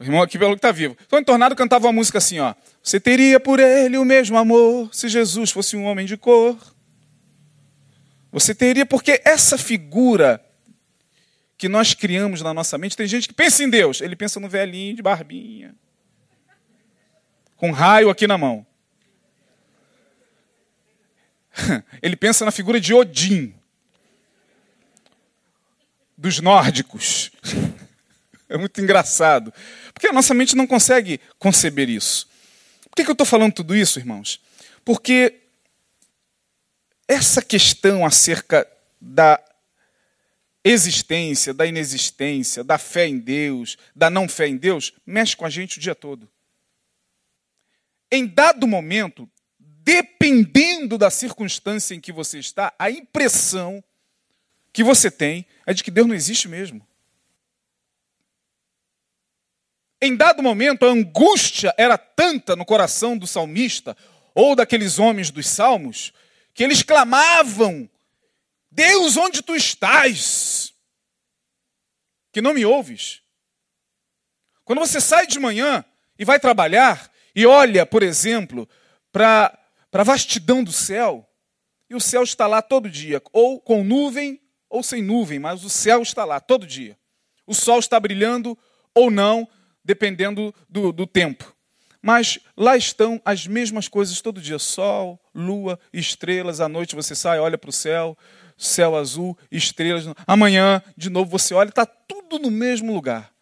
[0.00, 0.96] O irmão aqui pelo que está vivo.
[1.08, 2.54] Tony Tornado cantava uma música assim, ó.
[2.80, 6.56] Você teria por ele o mesmo amor se Jesus fosse um homem de cor.
[8.30, 10.40] Você teria, porque essa figura
[11.58, 12.96] que nós criamos na nossa mente.
[12.96, 15.74] Tem gente que pensa em Deus, ele pensa no velhinho de barbinha,
[17.56, 18.64] com raio aqui na mão.
[22.00, 23.52] Ele pensa na figura de Odin,
[26.16, 27.32] dos nórdicos.
[28.50, 29.52] É muito engraçado.
[29.92, 32.26] Porque a nossa mente não consegue conceber isso.
[32.84, 34.40] Por que, eu estou falando tudo isso, irmãos?
[34.86, 35.40] Porque
[37.06, 38.66] essa questão acerca
[38.98, 39.38] da
[40.64, 45.50] existência, da inexistência, da fé em Deus, da não fé em Deus, mexe com a
[45.50, 46.28] gente o dia todo.
[48.10, 53.82] Em dado momento, dependendo da circunstância em que você está, a impressão
[54.72, 56.86] que você tem é de que Deus não existe mesmo.
[60.00, 63.96] Em dado momento, a angústia era tanta no coração do salmista
[64.34, 66.12] ou daqueles homens dos salmos
[66.54, 67.88] que eles clamavam:
[68.78, 70.72] Deus, onde tu estás?
[72.32, 73.22] Que não me ouves.
[74.64, 75.84] Quando você sai de manhã
[76.16, 78.68] e vai trabalhar e olha, por exemplo,
[79.10, 79.58] para
[79.92, 81.28] a vastidão do céu,
[81.90, 85.70] e o céu está lá todo dia, ou com nuvem ou sem nuvem, mas o
[85.70, 86.96] céu está lá todo dia.
[87.48, 88.56] O sol está brilhando
[88.94, 89.48] ou não,
[89.84, 91.52] dependendo do, do tempo.
[92.00, 96.60] Mas lá estão as mesmas coisas todo dia: sol, lua, estrelas.
[96.60, 98.16] À noite você sai, olha para o céu,
[98.58, 100.04] céu azul, estrelas.
[100.26, 103.32] Amanhã, de novo, você olha, está tudo no mesmo lugar.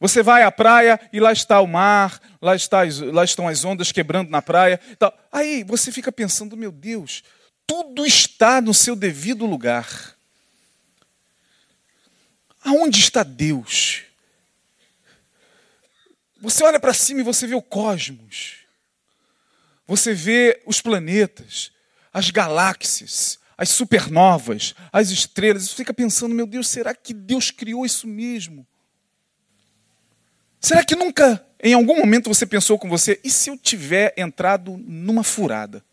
[0.00, 2.78] Você vai à praia e lá está o mar, lá, está,
[3.12, 4.80] lá estão as ondas quebrando na praia.
[5.30, 7.22] Aí você fica pensando, meu Deus,
[7.66, 10.16] tudo está no seu devido lugar.
[12.64, 14.04] Aonde está Deus?
[16.40, 18.56] Você olha para cima e você vê o cosmos.
[19.86, 21.70] Você vê os planetas,
[22.12, 25.64] as galáxias, as supernovas, as estrelas.
[25.64, 28.66] Você fica pensando, meu Deus, será que Deus criou isso mesmo?
[30.60, 34.76] Será que nunca, em algum momento, você pensou com você, e se eu tiver entrado
[34.78, 35.84] numa furada?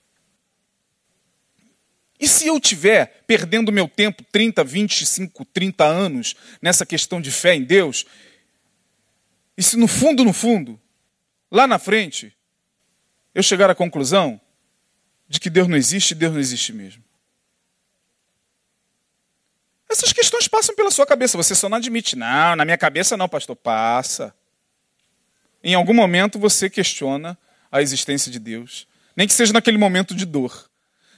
[2.20, 7.56] E se eu tiver perdendo meu tempo 30, 25, 30 anos nessa questão de fé
[7.56, 8.06] em Deus
[9.60, 10.80] e se no fundo, no fundo,
[11.52, 12.34] lá na frente,
[13.36, 14.40] eu chegar à conclusão
[15.28, 17.04] de que Deus não existe, Deus não existe mesmo.
[19.90, 22.16] Essas questões passam pela sua cabeça, você só não admite.
[22.16, 24.34] Não, na minha cabeça não, pastor, passa.
[25.64, 27.38] Em algum momento você questiona
[27.72, 28.88] a existência de Deus.
[29.16, 30.70] Nem que seja naquele momento de dor,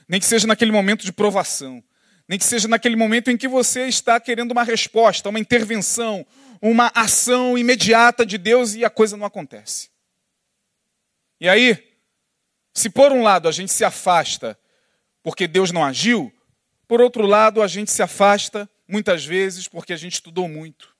[0.08, 1.84] nem que seja naquele momento de provação,
[2.26, 6.26] nem que seja naquele momento em que você está querendo uma resposta, uma intervenção,
[6.60, 9.90] uma ação imediata de Deus e a coisa não acontece.
[11.40, 11.92] E aí,
[12.74, 14.58] se por um lado a gente se afasta
[15.22, 16.32] porque Deus não agiu,
[16.92, 20.94] por outro lado a gente se afasta muitas vezes porque a gente estudou muito.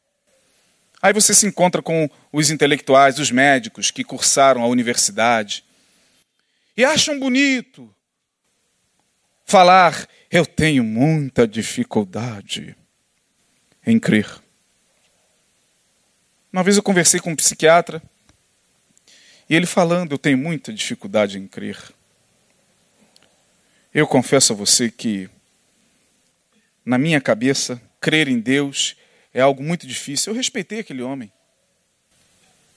[1.03, 5.63] Aí você se encontra com os intelectuais, os médicos que cursaram a universidade
[6.75, 7.95] e acham bonito
[9.45, 12.75] falar: eu tenho muita dificuldade
[13.87, 14.41] em crer.
[16.51, 18.03] Uma vez eu conversei com um psiquiatra
[19.47, 21.77] e ele falando, eu tenho muita dificuldade em crer.
[23.93, 25.29] Eu confesso a você que,
[26.85, 28.97] na minha cabeça, crer em Deus
[29.33, 30.33] é algo muito difícil.
[30.33, 31.33] Eu respeitei aquele homem.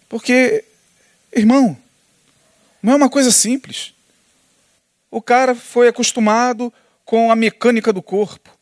[0.07, 0.63] Porque,
[1.33, 1.77] irmão,
[2.81, 3.93] não é uma coisa simples.
[5.09, 6.71] O cara foi acostumado
[7.03, 8.55] com a mecânica do corpo.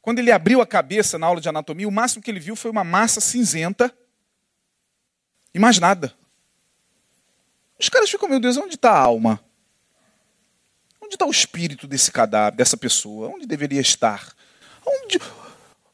[0.00, 2.70] Quando ele abriu a cabeça na aula de anatomia, o máximo que ele viu foi
[2.70, 3.92] uma massa cinzenta
[5.52, 6.14] e mais nada.
[7.78, 9.42] Os caras ficam, meu Deus, onde está a alma?
[11.00, 13.28] Onde está o espírito desse cadáver, dessa pessoa?
[13.28, 14.34] Onde deveria estar?
[14.86, 15.18] Onde,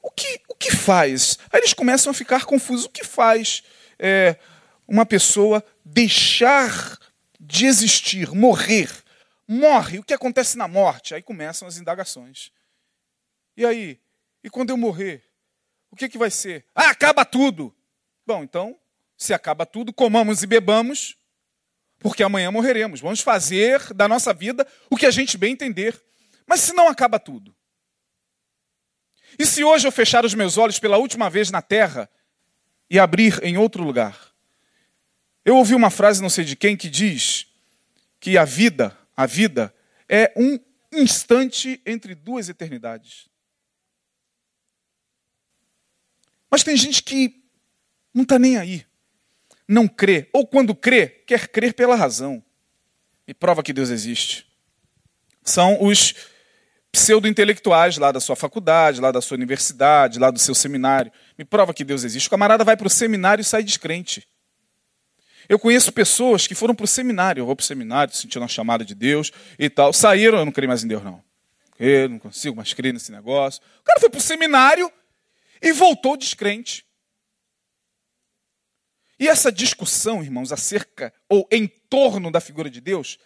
[0.03, 1.39] o, que, o que faz?
[1.51, 2.85] Aí eles começam a ficar confusos.
[2.85, 3.63] O que faz
[3.99, 4.37] é,
[4.87, 6.99] uma pessoa deixar
[7.41, 8.91] de existir, morrer?
[9.49, 9.99] Morre.
[9.99, 11.15] O que acontece na morte?
[11.15, 12.51] Aí começam as indagações.
[13.57, 14.01] E aí?
[14.45, 15.25] E quando eu morrer?
[15.91, 16.65] O que, que vai ser?
[16.75, 17.75] Ah, acaba tudo.
[18.27, 18.79] Bom, então
[19.17, 21.17] se acaba tudo, comamos e bebamos,
[21.99, 23.01] porque amanhã morreremos.
[23.01, 26.01] Vamos fazer da nossa vida o que a gente bem entender.
[26.47, 27.55] Mas se não acaba tudo?
[29.39, 32.09] E se hoje eu fechar os meus olhos pela última vez na terra
[32.91, 34.33] e abrir em outro lugar?
[35.45, 37.47] Eu ouvi uma frase, não sei de quem, que diz
[38.21, 39.75] que a vida, a vida,
[40.09, 40.59] é um
[40.93, 43.29] instante entre duas eternidades.
[46.51, 47.43] Mas tem gente que
[48.15, 48.87] não está nem aí
[49.73, 52.43] não crê, ou quando crê, quer crer pela razão.
[53.27, 54.47] E prova que Deus existe.
[55.43, 56.15] São os
[56.93, 61.11] pseudo-intelectuais lá da sua faculdade, lá da sua universidade, lá do seu seminário.
[61.39, 62.27] Me prova que Deus existe.
[62.27, 64.29] O camarada vai para o seminário e sai descrente.
[65.49, 67.41] Eu conheço pessoas que foram para o seminário.
[67.41, 69.93] Eu vou para o seminário, sentindo uma chamada de Deus e tal.
[69.93, 71.25] Saíram, eu não creio mais em Deus, não.
[71.79, 73.61] Eu não consigo mais crer nesse negócio.
[73.81, 74.93] O cara foi para o seminário
[75.61, 76.85] e voltou descrente.
[79.19, 83.19] E essa discussão, irmãos, acerca ou em torno da figura de Deus,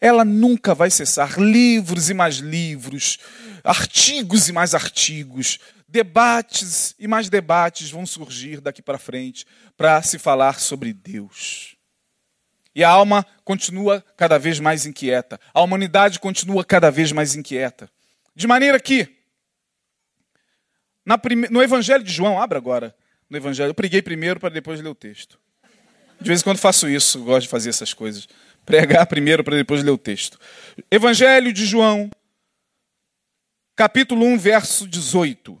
[0.00, 1.38] ela nunca vai cessar.
[1.38, 3.18] Livros e mais livros,
[3.62, 9.44] artigos e mais artigos, debates e mais debates vão surgir daqui para frente
[9.76, 11.76] para se falar sobre Deus.
[12.74, 15.40] E a alma continua cada vez mais inquieta.
[15.52, 17.90] A humanidade continua cada vez mais inquieta.
[18.34, 19.08] De maneira que,
[21.20, 21.48] prime...
[21.50, 22.94] no Evangelho de João, abra agora,
[23.28, 23.70] no Evangelho.
[23.70, 25.38] Eu preguei primeiro para depois ler o texto.
[26.20, 28.28] De vez em quando faço isso, gosto de fazer essas coisas.
[28.64, 30.38] Pregar primeiro para depois ler o texto.
[30.90, 32.10] Evangelho de João,
[33.74, 35.60] capítulo 1, verso 18.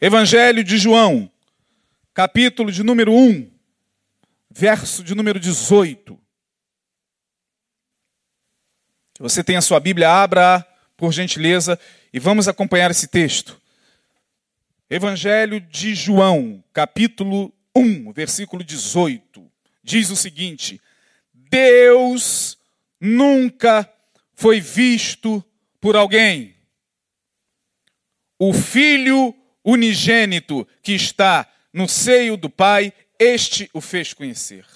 [0.00, 1.30] Evangelho de João,
[2.14, 3.50] capítulo de número 1,
[4.50, 6.18] verso de número 18.
[9.18, 10.64] Você tem a sua Bíblia, abra
[10.96, 11.78] por gentileza,
[12.12, 13.60] e vamos acompanhar esse texto.
[14.88, 19.50] Evangelho de João, capítulo 1, versículo 18.
[19.82, 20.80] Diz o seguinte:
[21.32, 22.58] Deus
[23.00, 23.90] nunca
[24.34, 25.44] foi visto
[25.80, 26.54] por alguém.
[28.38, 34.66] O Filho unigênito que está no seio do Pai, este o fez conhecer.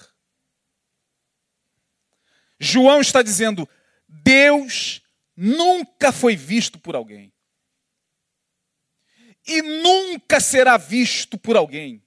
[2.59, 3.67] João está dizendo:
[4.07, 5.01] Deus
[5.35, 7.31] nunca foi visto por alguém.
[9.45, 12.02] E nunca será visto por alguém.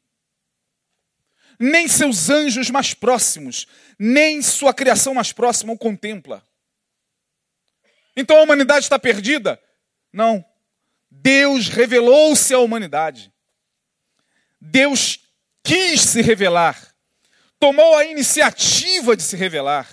[1.58, 3.66] Nem seus anjos mais próximos,
[3.98, 6.42] nem sua criação mais próxima o contempla.
[8.16, 9.60] Então a humanidade está perdida?
[10.12, 10.44] Não.
[11.10, 13.32] Deus revelou-se à humanidade.
[14.60, 15.20] Deus
[15.62, 16.94] quis se revelar.
[17.58, 19.88] Tomou a iniciativa de se revelar.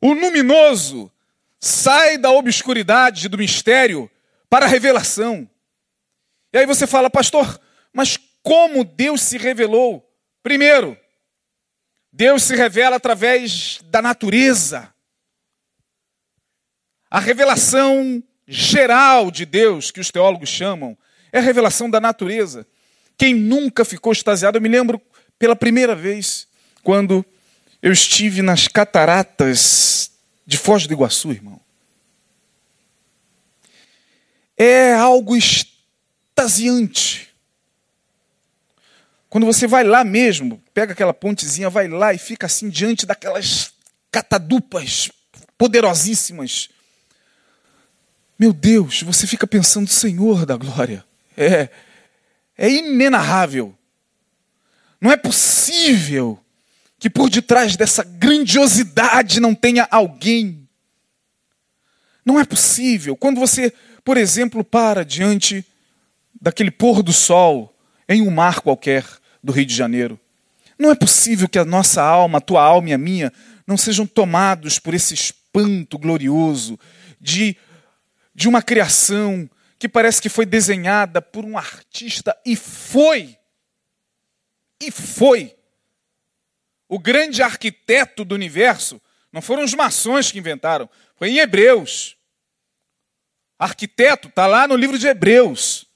[0.00, 1.12] O luminoso
[1.60, 4.10] sai da obscuridade do mistério
[4.50, 5.48] para a revelação.
[6.52, 7.60] E aí você fala, pastor,
[7.92, 10.11] mas como Deus se revelou?
[10.42, 10.98] Primeiro,
[12.12, 14.92] Deus se revela através da natureza.
[17.10, 20.98] A revelação geral de Deus, que os teólogos chamam,
[21.30, 22.66] é a revelação da natureza.
[23.16, 25.00] Quem nunca ficou extasiado, eu me lembro
[25.38, 26.46] pela primeira vez,
[26.82, 27.24] quando
[27.80, 30.10] eu estive nas cataratas
[30.46, 31.60] de Foz do Iguaçu, irmão.
[34.56, 37.31] É algo extasiante.
[39.32, 43.72] Quando você vai lá mesmo, pega aquela pontezinha, vai lá e fica assim diante daquelas
[44.10, 45.10] catadupas
[45.56, 46.68] poderosíssimas.
[48.38, 51.02] Meu Deus, você fica pensando, Senhor da glória.
[51.34, 51.70] É,
[52.58, 53.74] é inenarrável.
[55.00, 56.38] Não é possível
[56.98, 60.68] que por detrás dessa grandiosidade não tenha alguém.
[62.22, 63.16] Não é possível.
[63.16, 63.72] Quando você,
[64.04, 65.64] por exemplo, para diante
[66.38, 67.74] daquele pôr do sol
[68.06, 70.18] em um mar qualquer do Rio de Janeiro,
[70.78, 73.32] não é possível que a nossa alma, a tua alma e a minha,
[73.66, 76.78] não sejam tomados por esse espanto glorioso
[77.20, 77.56] de,
[78.34, 83.36] de uma criação que parece que foi desenhada por um artista e foi.
[84.80, 85.54] E foi
[86.88, 89.00] o grande arquiteto do universo
[89.32, 92.18] não foram os maçons que inventaram, foi em Hebreus.
[93.58, 95.86] Arquiteto está lá no livro de Hebreus.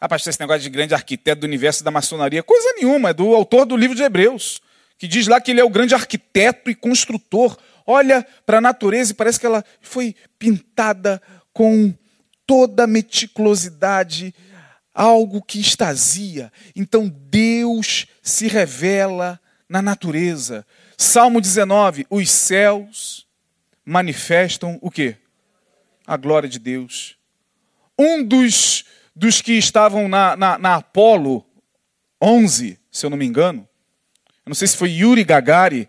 [0.00, 3.64] Rapaz, esse negócio de grande arquiteto do universo da maçonaria, coisa nenhuma, é do autor
[3.64, 4.60] do livro de Hebreus,
[4.98, 7.56] que diz lá que ele é o grande arquiteto e construtor.
[7.86, 11.20] Olha para a natureza e parece que ela foi pintada
[11.52, 11.94] com
[12.46, 14.34] toda meticulosidade,
[14.92, 16.52] algo que extasia.
[16.74, 20.66] Então Deus se revela na natureza.
[20.96, 23.26] Salmo 19: os céus
[23.84, 25.16] manifestam o quê?
[26.06, 27.16] A glória de Deus.
[27.98, 28.84] Um dos,
[29.16, 31.42] dos que estavam na, na, na Apolo
[32.20, 33.66] 11, se eu não me engano,
[34.44, 35.88] eu não sei se foi Yuri Gagari,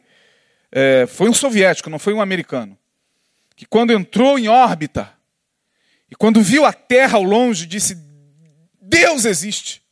[0.71, 2.77] é, foi um soviético, não foi um americano,
[3.53, 5.13] que quando entrou em órbita
[6.09, 7.97] e quando viu a Terra ao longe, disse:
[8.81, 9.83] Deus existe.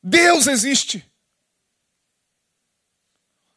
[0.00, 1.04] Deus existe.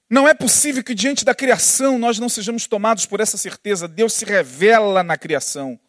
[0.09, 3.87] Não é possível que diante da criação nós não sejamos tomados por essa certeza.
[3.87, 5.79] Deus se revela na criação.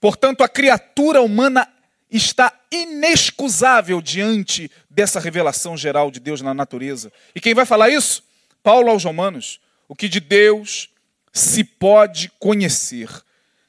[0.00, 1.68] Portanto, a criatura humana
[2.10, 7.12] está inexcusável diante dessa revelação geral de Deus na natureza.
[7.34, 8.22] E quem vai falar isso?
[8.62, 9.60] Paulo aos Romanos.
[9.86, 10.88] O que de Deus
[11.32, 13.08] se pode conhecer,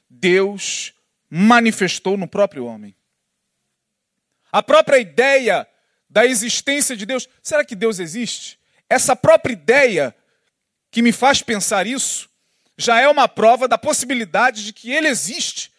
[0.08, 0.92] Deus
[1.30, 2.94] manifestou no próprio homem.
[4.50, 5.66] A própria ideia
[6.08, 7.28] da existência de Deus.
[7.42, 8.58] Será que Deus existe?
[8.88, 10.14] Essa própria ideia
[10.90, 12.28] que me faz pensar isso
[12.76, 15.71] já é uma prova da possibilidade de que ele existe.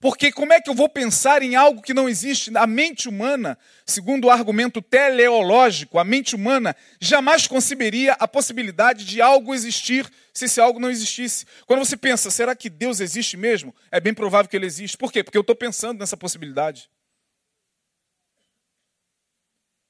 [0.00, 2.56] Porque como é que eu vou pensar em algo que não existe?
[2.56, 9.20] A mente humana, segundo o argumento teleológico, a mente humana jamais conceberia a possibilidade de
[9.20, 11.44] algo existir se esse algo não existisse.
[11.66, 13.74] Quando você pensa, será que Deus existe mesmo?
[13.90, 14.96] É bem provável que ele existe.
[14.96, 15.24] Por quê?
[15.24, 16.88] Porque eu estou pensando nessa possibilidade.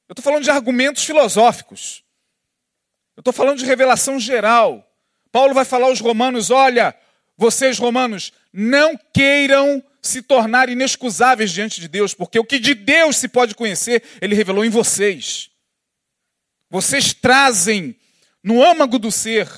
[0.08, 2.02] Eu estou falando de argumentos filosóficos.
[3.14, 4.90] Eu estou falando de revelação geral.
[5.30, 6.96] Paulo vai falar aos romanos: olha,
[7.36, 13.16] vocês romanos, não queiram se tornar inexcusáveis diante de Deus, porque o que de Deus
[13.16, 15.50] se pode conhecer, Ele revelou em vocês.
[16.70, 17.96] Vocês trazem
[18.42, 19.48] no âmago do ser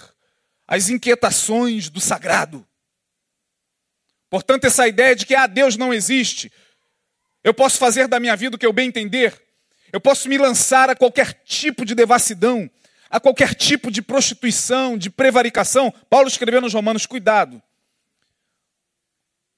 [0.67, 2.67] as inquietações do sagrado.
[4.29, 6.53] Portanto, essa ideia de que ah, Deus não existe,
[7.43, 9.35] eu posso fazer da minha vida o que eu bem entender,
[9.93, 12.71] eu posso me lançar a qualquer tipo de devassidão,
[13.11, 15.93] a qualquer tipo de prostituição, de prevaricação.
[16.09, 17.61] Paulo escreveu nos Romanos: cuidado.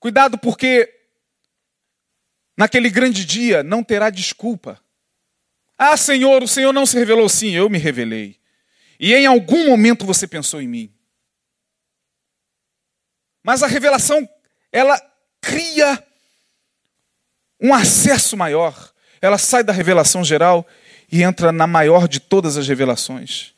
[0.02, 0.92] Cuidado, porque
[2.56, 4.82] naquele grande dia não terá desculpa.
[5.78, 8.36] Ah, Senhor, o Senhor não se revelou sim, eu me revelei.
[8.98, 10.92] E em algum momento você pensou em mim.
[13.44, 14.28] Mas a revelação,
[14.72, 15.00] ela
[15.40, 16.04] cria
[17.60, 18.92] um acesso maior.
[19.20, 20.66] Ela sai da revelação geral
[21.12, 23.54] e entra na maior de todas as revelações.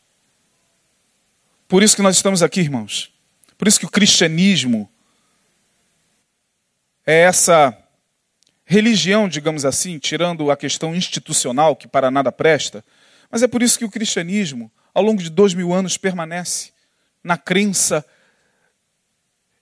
[1.66, 3.10] Por isso que nós estamos aqui, irmãos.
[3.56, 4.90] Por isso que o cristianismo
[7.06, 7.76] é essa
[8.64, 12.84] religião, digamos assim, tirando a questão institucional, que para nada presta,
[13.30, 16.72] mas é por isso que o cristianismo, ao longo de dois mil anos, permanece
[17.22, 18.04] na crença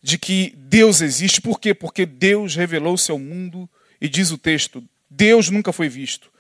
[0.02, 1.40] de que Deus existe.
[1.40, 1.72] Por quê?
[1.72, 3.68] Porque Deus revelou o seu mundo
[4.00, 6.30] e diz o texto: Deus nunca foi visto.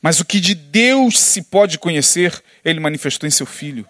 [0.00, 3.86] Mas o que de Deus se pode conhecer, ele manifestou em seu filho.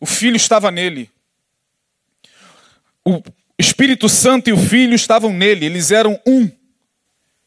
[0.00, 1.10] O filho estava nele.
[3.04, 3.22] O
[3.58, 6.50] Espírito Santo e o filho estavam nele, eles eram um.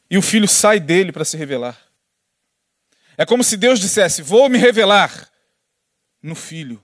[0.09, 1.79] E o filho sai dele para se revelar.
[3.17, 5.29] É como se Deus dissesse: Vou me revelar
[6.21, 6.83] no filho.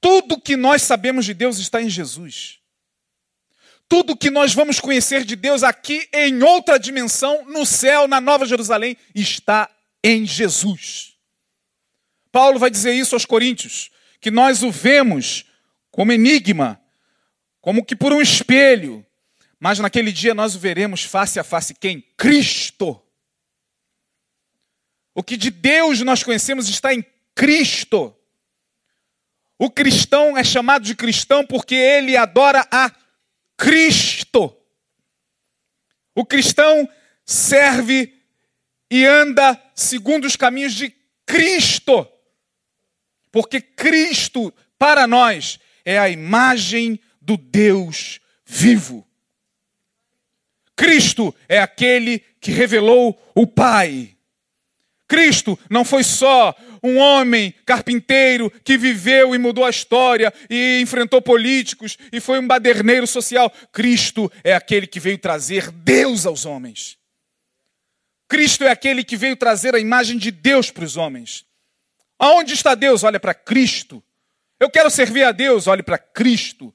[0.00, 2.58] Tudo que nós sabemos de Deus está em Jesus.
[3.88, 8.44] Tudo que nós vamos conhecer de Deus aqui em outra dimensão, no céu, na Nova
[8.44, 9.68] Jerusalém, está
[10.04, 11.14] em Jesus.
[12.30, 15.46] Paulo vai dizer isso aos Coríntios, que nós o vemos
[15.90, 16.80] como enigma,
[17.68, 19.04] como que por um espelho,
[19.60, 22.00] mas naquele dia nós o veremos face a face quem?
[22.16, 22.98] Cristo.
[25.14, 27.04] O que de Deus nós conhecemos está em
[27.34, 28.16] Cristo.
[29.58, 32.90] O cristão é chamado de cristão porque ele adora a
[33.54, 34.56] Cristo.
[36.14, 36.88] O cristão
[37.26, 38.18] serve
[38.90, 40.90] e anda segundo os caminhos de
[41.26, 42.10] Cristo.
[43.30, 46.98] Porque Cristo, para nós, é a imagem
[47.28, 49.06] do Deus vivo.
[50.74, 54.16] Cristo é aquele que revelou o Pai.
[55.06, 61.20] Cristo não foi só um homem carpinteiro que viveu e mudou a história e enfrentou
[61.20, 63.52] políticos e foi um baderneiro social.
[63.70, 66.96] Cristo é aquele que veio trazer Deus aos homens.
[68.26, 71.44] Cristo é aquele que veio trazer a imagem de Deus para os homens.
[72.18, 73.02] Aonde está Deus?
[73.02, 74.02] Olha para Cristo.
[74.58, 76.74] Eu quero servir a Deus, olhe para Cristo.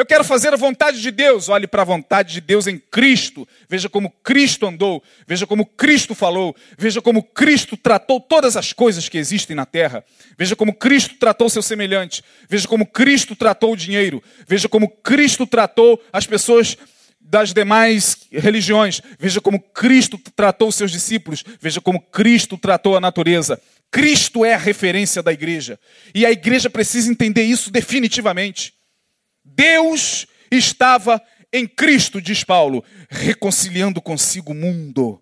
[0.00, 1.50] Eu quero fazer a vontade de Deus.
[1.50, 3.46] Olhe para a vontade de Deus em Cristo.
[3.68, 5.04] Veja como Cristo andou.
[5.26, 6.56] Veja como Cristo falou.
[6.78, 10.02] Veja como Cristo tratou todas as coisas que existem na terra.
[10.38, 12.24] Veja como Cristo tratou seu semelhante.
[12.48, 14.22] Veja como Cristo tratou o dinheiro.
[14.48, 16.78] Veja como Cristo tratou as pessoas
[17.20, 19.02] das demais religiões.
[19.18, 21.44] Veja como Cristo tratou seus discípulos.
[21.60, 23.60] Veja como Cristo tratou a natureza.
[23.90, 25.78] Cristo é a referência da igreja.
[26.14, 28.79] E a igreja precisa entender isso definitivamente.
[29.54, 31.22] Deus estava
[31.52, 35.20] em Cristo, diz Paulo, reconciliando consigo o mundo.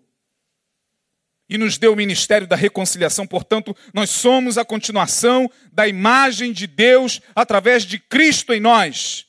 [1.48, 6.66] E nos deu o ministério da reconciliação, portanto, nós somos a continuação da imagem de
[6.66, 9.24] Deus através de Cristo em nós.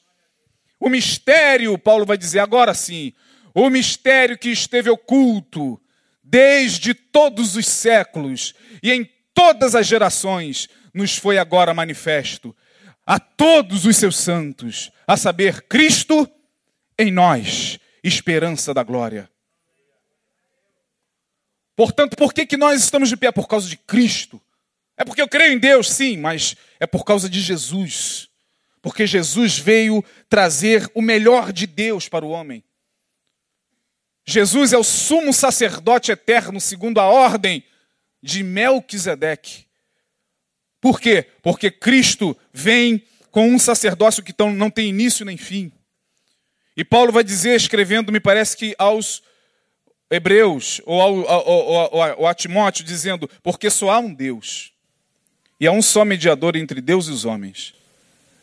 [0.80, 3.14] O mistério, Paulo vai dizer agora sim,
[3.54, 5.82] o mistério que esteve oculto
[6.22, 12.56] desde todos os séculos e em todas as gerações, nos foi agora manifesto
[13.10, 16.30] a todos os seus santos, a saber, Cristo
[16.96, 19.28] em nós, esperança da glória.
[21.76, 23.32] Portanto, por que, que nós estamos de pé?
[23.32, 24.40] Por causa de Cristo.
[24.96, 28.30] É porque eu creio em Deus, sim, mas é por causa de Jesus.
[28.80, 32.64] Porque Jesus veio trazer o melhor de Deus para o homem.
[34.24, 37.64] Jesus é o sumo sacerdote eterno, segundo a ordem
[38.22, 39.69] de Melquisedeque.
[40.82, 41.26] Por quê?
[41.42, 45.72] Porque Cristo vem com um sacerdócio que não tem início nem fim.
[46.76, 49.22] E Paulo vai dizer, escrevendo, me parece que aos
[50.10, 54.74] Hebreus, ou ao, a Timóteo, dizendo: Porque só há um Deus,
[55.60, 57.76] e há um só mediador entre Deus e os homens,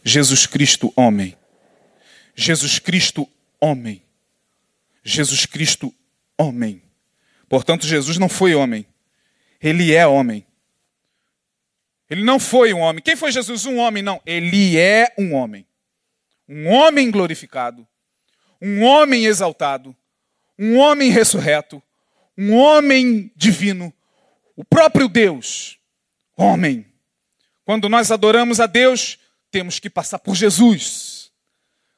[0.04, 1.36] Jesus Cristo, homem.
[2.36, 3.28] Jesus Cristo,
[3.60, 4.02] homem.
[5.02, 5.92] Jesus Cristo,
[6.38, 6.82] homem.
[7.48, 8.86] Portanto, Jesus não foi homem,
[9.60, 10.45] ele é homem.
[12.08, 13.02] Ele não foi um homem.
[13.02, 13.66] Quem foi Jesus?
[13.66, 14.20] Um homem, não.
[14.24, 15.66] Ele é um homem.
[16.48, 17.86] Um homem glorificado,
[18.62, 19.94] um homem exaltado,
[20.56, 21.82] um homem ressurreto,
[22.38, 23.92] um homem divino,
[24.54, 25.76] o próprio Deus,
[26.36, 26.86] homem.
[27.64, 29.18] Quando nós adoramos a Deus,
[29.50, 31.32] temos que passar por Jesus.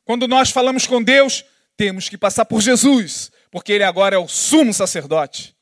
[0.04, 1.44] Quando nós falamos com Deus,
[1.76, 5.54] temos que passar por Jesus, porque Ele agora é o sumo sacerdote.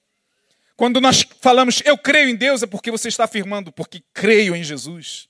[0.76, 4.62] Quando nós falamos eu creio em Deus, é porque você está afirmando, porque creio em
[4.62, 5.28] Jesus.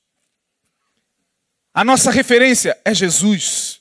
[1.72, 3.80] A nossa referência é Jesus.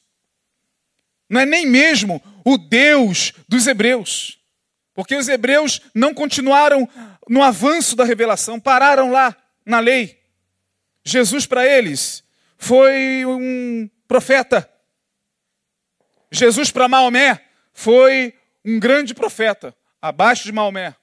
[1.30, 4.38] Não é nem mesmo o Deus dos hebreus.
[4.94, 6.88] Porque os hebreus não continuaram
[7.28, 9.36] no avanço da revelação, pararam lá
[9.66, 10.22] na lei.
[11.04, 12.24] Jesus para eles
[12.58, 14.70] foi um profeta.
[16.32, 17.44] Jesus para Maomé
[17.74, 20.96] foi um grande profeta, abaixo de Maomé.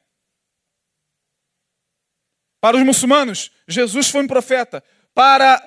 [2.63, 4.85] Para os muçulmanos, Jesus foi um profeta.
[5.13, 5.61] Para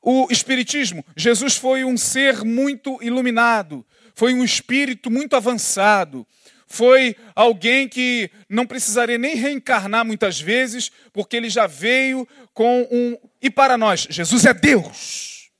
[0.00, 3.84] o Espiritismo, Jesus foi um ser muito iluminado,
[4.14, 6.26] foi um espírito muito avançado,
[6.66, 13.18] foi alguém que não precisaria nem reencarnar muitas vezes, porque ele já veio com um.
[13.42, 15.50] E para nós, Jesus é Deus.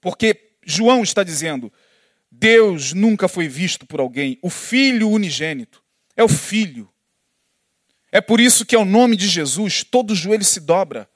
[0.00, 1.70] Porque João está dizendo:
[2.32, 5.84] Deus nunca foi visto por alguém, o Filho unigênito
[6.16, 6.88] é o Filho.
[8.10, 11.08] É por isso que ao nome de Jesus todo joelho se dobra.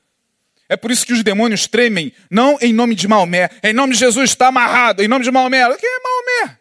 [0.69, 3.51] É por isso que os demônios tremem, não em nome de Maomé.
[3.63, 5.03] Em nome de Jesus está amarrado.
[5.03, 5.69] Em nome de Maomé.
[5.69, 6.59] O que é Maomé?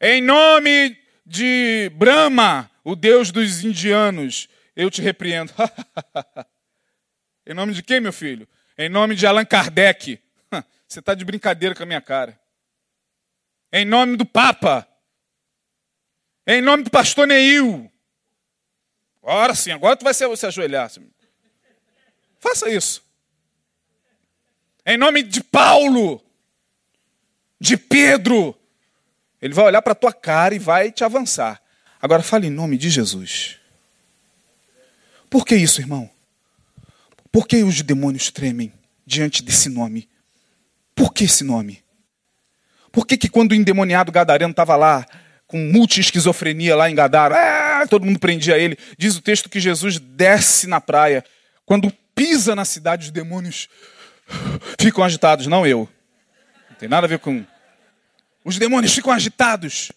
[0.00, 5.52] Em nome de Brahma, o Deus dos indianos, eu te repreendo.
[7.46, 8.48] em nome de quem, meu filho?
[8.76, 10.20] Em nome de Allan Kardec.
[10.86, 12.38] Você está de brincadeira com a minha cara.
[13.72, 14.86] Em nome do Papa.
[16.46, 17.90] Em nome do pastor Neil.
[19.22, 20.90] Agora sim, agora tu vai se, ajoelhar.
[22.38, 23.02] Faça isso.
[24.84, 26.22] Em nome de Paulo,
[27.58, 28.56] de Pedro.
[29.42, 31.60] Ele vai olhar para a tua cara e vai te avançar.
[32.00, 33.58] Agora fale em nome de Jesus.
[35.28, 36.08] Por que isso, irmão?
[37.32, 38.72] Por que os demônios tremem
[39.04, 40.08] diante desse nome?
[40.94, 41.84] Por que esse nome?
[42.92, 45.04] Por que, que quando o endemoniado gadareno estava lá,
[45.46, 47.36] com multi-esquizofrenia lá em Gadara,
[47.82, 48.76] ah, todo mundo prendia ele.
[48.98, 51.24] Diz o texto que Jesus desce na praia.
[51.64, 53.68] Quando pisa na cidade, os demônios
[54.80, 55.88] ficam agitados, não eu.
[56.70, 57.44] Não tem nada a ver com.
[58.44, 59.92] Os demônios ficam agitados.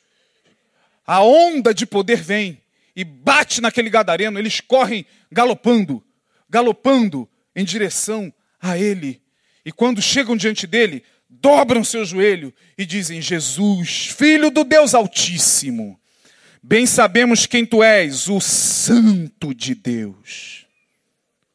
[1.05, 2.61] A onda de poder vem
[2.95, 6.03] e bate naquele gadareno, eles correm galopando,
[6.49, 8.31] galopando em direção
[8.61, 9.21] a ele.
[9.65, 15.99] E quando chegam diante dele, dobram seu joelho e dizem: Jesus, filho do Deus Altíssimo,
[16.63, 20.65] bem sabemos quem tu és, o Santo de Deus.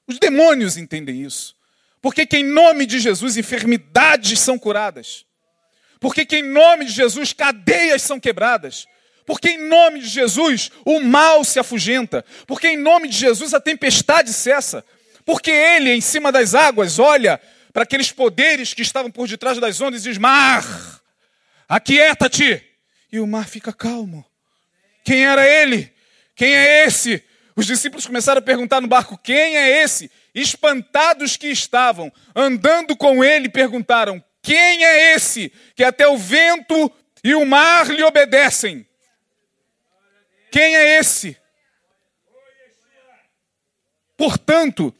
[0.06, 1.56] Os demônios entendem isso.
[2.00, 5.24] Porque que em nome de Jesus enfermidades são curadas.
[5.98, 8.86] Porque que em nome de Jesus cadeias são quebradas.
[9.24, 12.22] Porque em nome de Jesus o mal se afugenta.
[12.46, 14.84] Porque em nome de Jesus a tempestade cessa.
[15.24, 17.40] Porque ele, em cima das águas, olha
[17.74, 20.64] para aqueles poderes que estavam por detrás das ondas e diz: Mar,
[21.68, 22.62] aquieta-te.
[23.10, 24.24] E o mar fica calmo.
[25.04, 25.92] Quem era ele?
[26.36, 27.22] Quem é esse?
[27.56, 30.08] Os discípulos começaram a perguntar no barco: quem é esse?
[30.32, 36.90] Espantados que estavam, andando com ele, perguntaram: quem é esse que até o vento
[37.24, 38.86] e o mar lhe obedecem?
[40.52, 41.36] Quem é esse?
[44.16, 44.94] Portanto,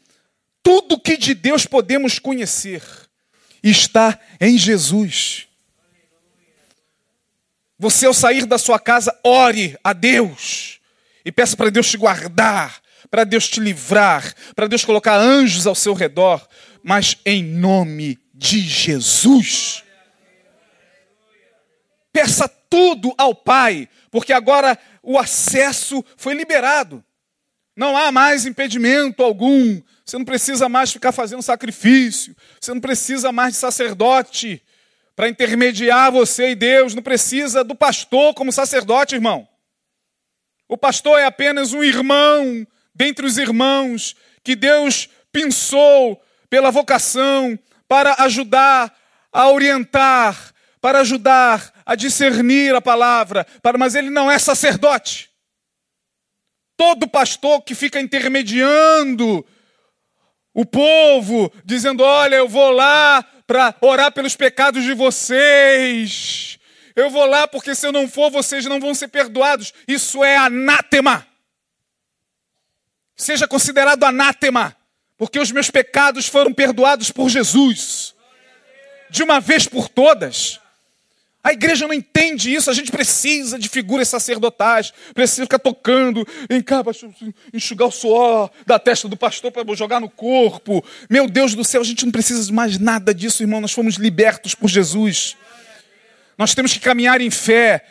[0.65, 2.81] tudo que de Deus podemos conhecer
[3.61, 5.47] está em Jesus.
[7.77, 10.79] Você, ao sair da sua casa, ore a Deus
[11.23, 15.75] e peça para Deus te guardar, para Deus te livrar, para Deus colocar anjos ao
[15.75, 16.47] seu redor,
[16.81, 19.83] mas em nome de Jesus.
[22.11, 27.05] Peça tudo ao Pai, porque agora o acesso foi liberado.
[27.75, 32.35] Não há mais impedimento algum você não precisa mais ficar fazendo sacrifício.
[32.61, 34.63] Você não precisa mais de sacerdote
[35.15, 36.93] para intermediar você e Deus.
[36.93, 39.47] Não precisa do pastor como sacerdote, irmão.
[40.67, 48.15] O pastor é apenas um irmão dentre os irmãos que Deus pensou pela vocação para
[48.19, 48.95] ajudar
[49.33, 55.31] a orientar, para ajudar a discernir a palavra, para, mas ele não é sacerdote.
[56.77, 59.45] Todo pastor que fica intermediando
[60.55, 66.57] o povo, dizendo: Olha, eu vou lá para orar pelos pecados de vocês.
[66.95, 69.73] Eu vou lá porque se eu não for, vocês não vão ser perdoados.
[69.85, 71.27] Isso é anátema.
[73.17, 74.75] Seja considerado anátema,
[75.17, 78.15] porque os meus pecados foram perdoados por Jesus.
[79.09, 80.59] De uma vez por todas.
[81.45, 86.59] A igreja não entende isso, a gente precisa de figuras sacerdotais, precisa ficar tocando, em
[86.59, 86.83] cá,
[87.53, 90.83] enxugar o suor da testa do pastor para jogar no corpo.
[91.07, 93.93] Meu Deus do céu, a gente não precisa de mais nada disso, irmão, nós fomos
[93.93, 95.37] libertos por Jesus.
[96.35, 97.85] Nós temos que caminhar em fé,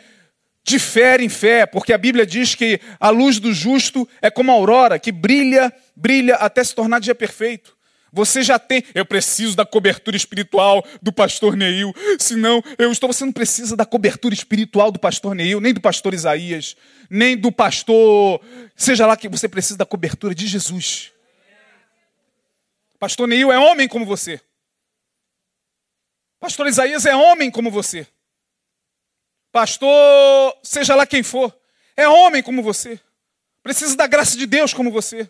[0.61, 4.51] de fé em fé, porque a Bíblia diz que a luz do justo é como
[4.51, 7.74] a aurora, que brilha, brilha até se tornar dia perfeito.
[8.15, 13.11] Você já tem, eu preciso da cobertura espiritual do pastor Neil, senão eu estou.
[13.11, 16.77] Você não precisa da cobertura espiritual do pastor Neil, nem do pastor Isaías,
[17.09, 18.39] nem do pastor.
[18.73, 21.11] Seja lá que você precisa da cobertura de Jesus.
[22.97, 24.39] Pastor Neil é homem como você.
[26.39, 28.07] Pastor Isaías é homem como você.
[29.51, 31.53] Pastor, seja lá quem for,
[31.97, 32.97] é homem como você.
[33.61, 35.29] Precisa da graça de Deus como você.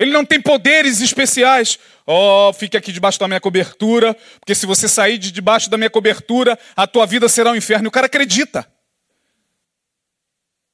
[0.00, 1.78] Ele não tem poderes especiais.
[2.06, 5.90] Oh, fique aqui debaixo da minha cobertura, porque se você sair de debaixo da minha
[5.90, 7.86] cobertura, a tua vida será um inferno.
[7.86, 8.66] E o cara acredita.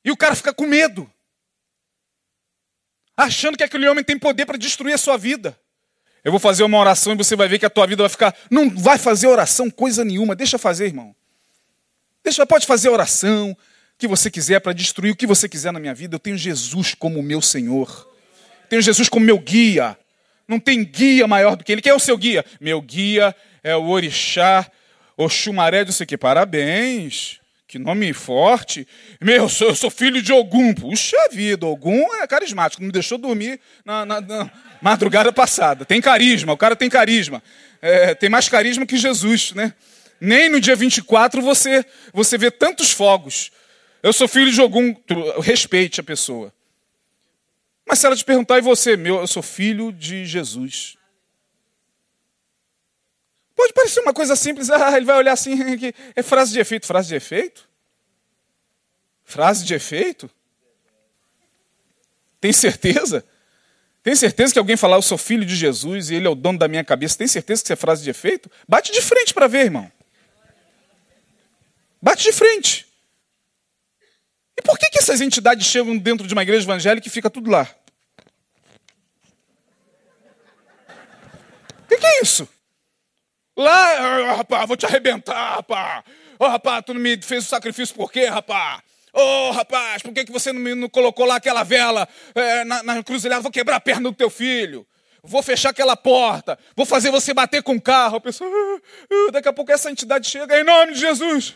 [0.05, 1.11] E o cara fica com medo.
[3.17, 5.59] Achando que aquele homem tem poder para destruir a sua vida.
[6.23, 8.33] Eu vou fazer uma oração e você vai ver que a tua vida vai ficar.
[8.49, 10.37] Não vai fazer oração coisa nenhuma.
[10.37, 11.13] Deixa fazer, irmão.
[12.23, 13.57] Deixa, pode fazer oração
[13.99, 16.15] que você quiser para destruir o que você quiser na minha vida.
[16.15, 18.15] Eu tenho Jesus como meu Senhor.
[18.69, 19.97] Tenho Jesus como meu guia.
[20.47, 21.83] Não tem guia maior do que ele.
[21.83, 22.45] Quem é o seu guia?
[22.61, 24.71] Meu guia é o Orixá,
[25.17, 26.19] Oxumaré, não sei o.
[26.19, 27.41] Parabéns.
[27.69, 28.87] Que nome forte.
[29.21, 30.73] Meu, eu sou, eu sou filho de Ogum.
[30.73, 32.81] Puxa vida, Ogum é carismático.
[32.81, 34.51] Não me deixou dormir na, na, na
[34.81, 35.85] madrugada passada.
[35.85, 37.43] Tem carisma, o cara tem carisma.
[37.83, 39.75] É, tem mais carisma que Jesus, né?
[40.21, 43.51] Nem no dia 24 você, você vê tantos fogos.
[44.01, 44.95] Eu sou filho de Ogum.
[45.43, 46.53] Respeite a pessoa.
[47.87, 50.97] Mas se ela te perguntar, e você, meu, eu sou filho de Jesus.
[53.55, 55.57] Pode parecer uma coisa simples, ah, ele vai olhar assim,
[56.15, 56.87] é frase de efeito.
[56.87, 57.69] Frase de efeito?
[59.25, 60.29] Frase de efeito?
[62.41, 63.25] Tem certeza?
[64.03, 66.59] Tem certeza que alguém falar, eu sou filho de Jesus e ele é o dono
[66.59, 68.51] da minha cabeça, tem certeza que isso é frase de efeito?
[68.69, 69.91] Bate de frente para ver, irmão.
[72.01, 72.86] Bate de frente.
[74.57, 77.51] E por que, que essas entidades chegam dentro de uma igreja evangélica e fica tudo
[77.51, 77.69] lá?
[81.85, 82.49] O que, que, é isso?
[83.57, 86.05] Lá, oh, rapaz, vou te arrebentar, rapaz.
[86.39, 88.81] Oh, rapaz, tu não me fez o sacrifício por quê, rapaz?
[89.13, 92.65] Ô, oh, rapaz, por que, que você não, me, não colocou lá aquela vela é,
[92.65, 93.43] na, na cruzilhada?
[93.43, 94.87] Vou quebrar a perna do teu filho.
[95.23, 96.59] Vou fechar aquela porta.
[96.75, 98.17] Vou fazer você bater com o carro.
[98.17, 98.83] A pessoa, uh,
[99.29, 101.55] uh, daqui a pouco essa entidade chega em nome de Jesus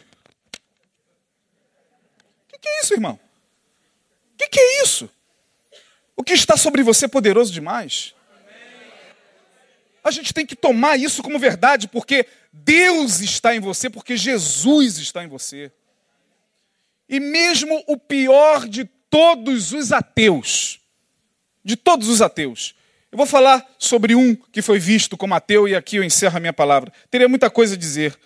[2.60, 3.18] que é isso, irmão?
[4.34, 5.10] O que, que é isso?
[6.16, 8.14] O que está sobre você é poderoso demais?
[10.02, 14.98] A gente tem que tomar isso como verdade, porque Deus está em você, porque Jesus
[14.98, 15.70] está em você.
[17.08, 20.80] E mesmo o pior de todos os ateus,
[21.64, 22.74] de todos os ateus,
[23.12, 26.40] eu vou falar sobre um que foi visto como ateu e aqui eu encerro a
[26.40, 26.92] minha palavra.
[27.10, 28.16] Teria muita coisa a dizer,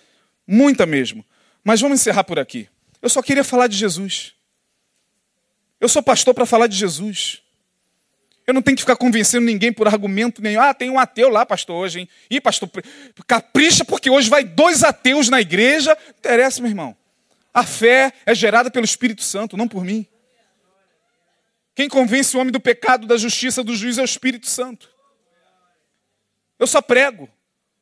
[0.46, 1.24] muita mesmo,
[1.62, 2.68] mas vamos encerrar por aqui.
[3.04, 4.32] Eu só queria falar de Jesus.
[5.78, 7.42] Eu sou pastor para falar de Jesus.
[8.46, 10.62] Eu não tenho que ficar convencendo ninguém por argumento nenhum.
[10.62, 12.08] Ah, tem um ateu lá, pastor, hoje, hein?
[12.30, 12.70] Ih, pastor,
[13.26, 15.94] capricha porque hoje vai dois ateus na igreja.
[16.18, 16.96] Interessa, meu irmão.
[17.52, 20.06] A fé é gerada pelo Espírito Santo, não por mim.
[21.74, 24.88] Quem convence o homem do pecado, da justiça, do juízo é o Espírito Santo.
[26.58, 27.28] Eu só prego,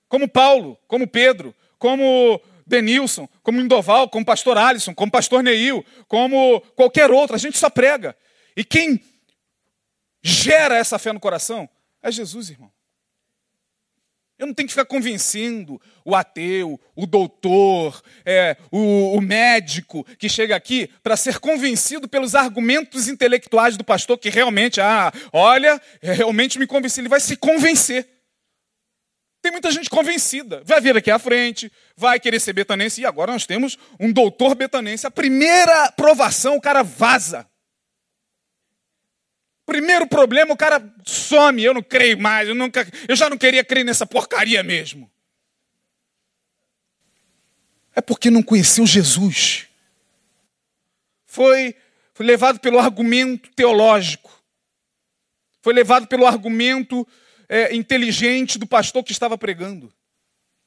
[0.08, 6.60] como Paulo, como Pedro, como Denilson, como Lindoval, como pastor Alisson, como pastor Neil, como
[6.76, 7.36] qualquer outro.
[7.36, 8.16] A gente só prega.
[8.56, 9.00] E quem
[10.22, 11.68] gera essa fé no coração
[12.02, 12.70] é Jesus, irmão.
[14.38, 20.28] Eu não tenho que ficar convencendo o ateu, o doutor, é, o, o médico que
[20.28, 26.58] chega aqui para ser convencido pelos argumentos intelectuais do pastor que realmente, ah, olha, realmente
[26.58, 27.00] me convenci.
[27.00, 28.08] Ele vai se convencer.
[29.42, 30.62] Tem muita gente convencida.
[30.64, 33.00] Vai vir aqui à frente, vai querer ser betanense.
[33.00, 35.04] E agora nós temos um doutor betanense.
[35.04, 37.44] A primeira aprovação, o cara vaza.
[39.66, 41.62] Primeiro problema, o cara some.
[41.62, 42.48] Eu não creio mais.
[42.48, 45.10] Eu, nunca, eu já não queria crer nessa porcaria mesmo.
[47.94, 49.66] é porque não conheceu Jesus.
[51.26, 51.74] Foi,
[52.14, 54.30] foi levado pelo argumento teológico.
[55.60, 57.06] Foi levado pelo argumento
[57.52, 59.92] é, inteligente do pastor que estava pregando.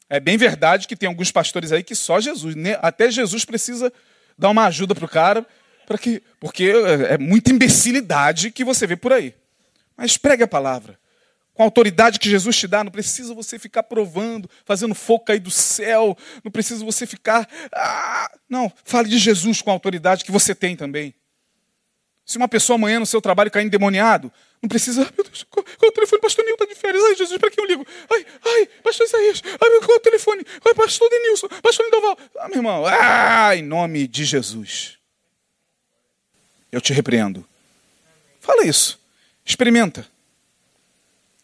[0.08, 2.78] É bem verdade que tem alguns pastores aí que só Jesus, né?
[2.80, 3.92] até Jesus precisa
[4.38, 5.44] dar uma ajuda para o cara,
[5.88, 6.72] para que, porque
[7.10, 9.34] é muita imbecilidade que você vê por aí.
[9.98, 11.00] Mas pregue a palavra.
[11.56, 15.40] Com a autoridade que Jesus te dá, não precisa você ficar provando, fazendo fogo cair
[15.40, 17.50] do céu, não precisa você ficar.
[17.74, 21.16] Ah, não, fale de Jesus com a autoridade que você tem também.
[22.26, 25.64] Se uma pessoa amanhã no seu trabalho cair endemoniado, não precisa, ai meu Deus, qual,
[25.64, 26.22] qual é o telefone?
[26.22, 27.04] Pastor Nil está de férias.
[27.04, 27.86] Ai, Jesus, para quem eu ligo?
[28.12, 29.44] Ai, ai, pastor Isaías.
[29.46, 30.44] Ai, meu, qual é o telefone?
[30.66, 31.48] Ai, pastor Denilson.
[31.62, 32.18] Pastor Lindoval.
[32.40, 34.98] Ah, meu irmão, ah, em nome de Jesus.
[36.72, 37.48] Eu te repreendo.
[38.40, 39.00] Fala isso.
[39.46, 40.08] Experimenta.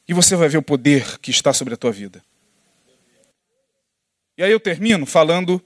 [0.07, 2.23] E você vai ver o poder que está sobre a tua vida.
[4.35, 5.61] E aí eu termino falando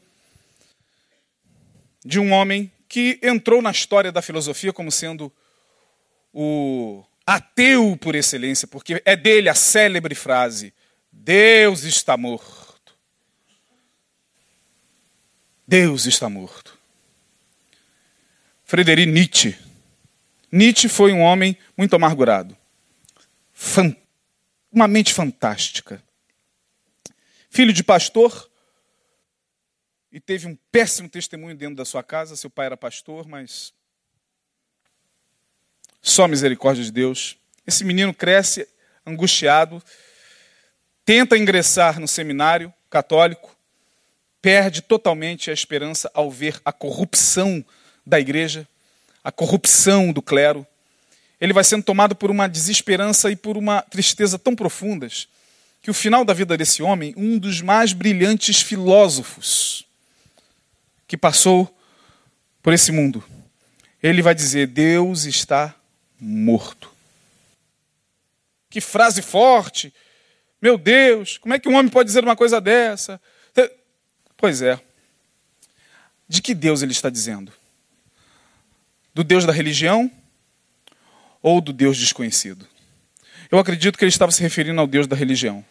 [2.03, 5.31] de um homem que entrou na história da filosofia como sendo
[6.33, 10.73] o ateu por excelência, porque é dele a célebre frase:
[11.11, 12.95] Deus está morto.
[15.67, 16.77] Deus está morto.
[18.63, 19.57] Frederic Nietzsche.
[20.51, 22.55] Nietzsche foi um homem muito amargurado.
[24.71, 26.03] Uma mente fantástica.
[27.49, 28.49] Filho de pastor,
[30.15, 32.37] e teve um péssimo testemunho dentro da sua casa.
[32.37, 33.73] Seu pai era pastor, mas
[36.01, 37.35] só misericórdia de Deus.
[37.67, 38.65] Esse menino cresce
[39.05, 39.83] angustiado,
[41.03, 43.53] tenta ingressar no seminário católico,
[44.41, 47.63] perde totalmente a esperança ao ver a corrupção
[48.05, 48.65] da igreja,
[49.21, 50.65] a corrupção do clero.
[51.41, 55.27] Ele vai sendo tomado por uma desesperança e por uma tristeza tão profundas
[55.81, 59.84] que o final da vida desse homem, um dos mais brilhantes filósofos
[61.15, 61.73] que passou
[62.61, 63.23] por esse mundo,
[64.03, 65.73] ele vai dizer: Deus está
[66.19, 66.91] morto.
[68.69, 69.93] Que frase forte!
[70.61, 73.21] Meu Deus, como é que um homem pode dizer uma coisa dessa?
[74.35, 74.79] Pois é.
[76.27, 77.53] De que Deus ele está dizendo?
[79.13, 80.11] Do Deus da religião
[81.41, 82.67] ou do Deus desconhecido?
[83.49, 85.63] Eu acredito que ele estava se referindo ao Deus da religião.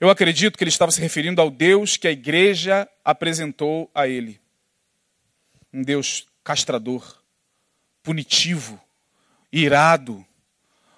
[0.00, 4.40] Eu acredito que ele estava se referindo ao Deus que a igreja apresentou a ele.
[5.72, 7.22] Um Deus castrador,
[8.02, 8.80] punitivo,
[9.52, 10.24] irado,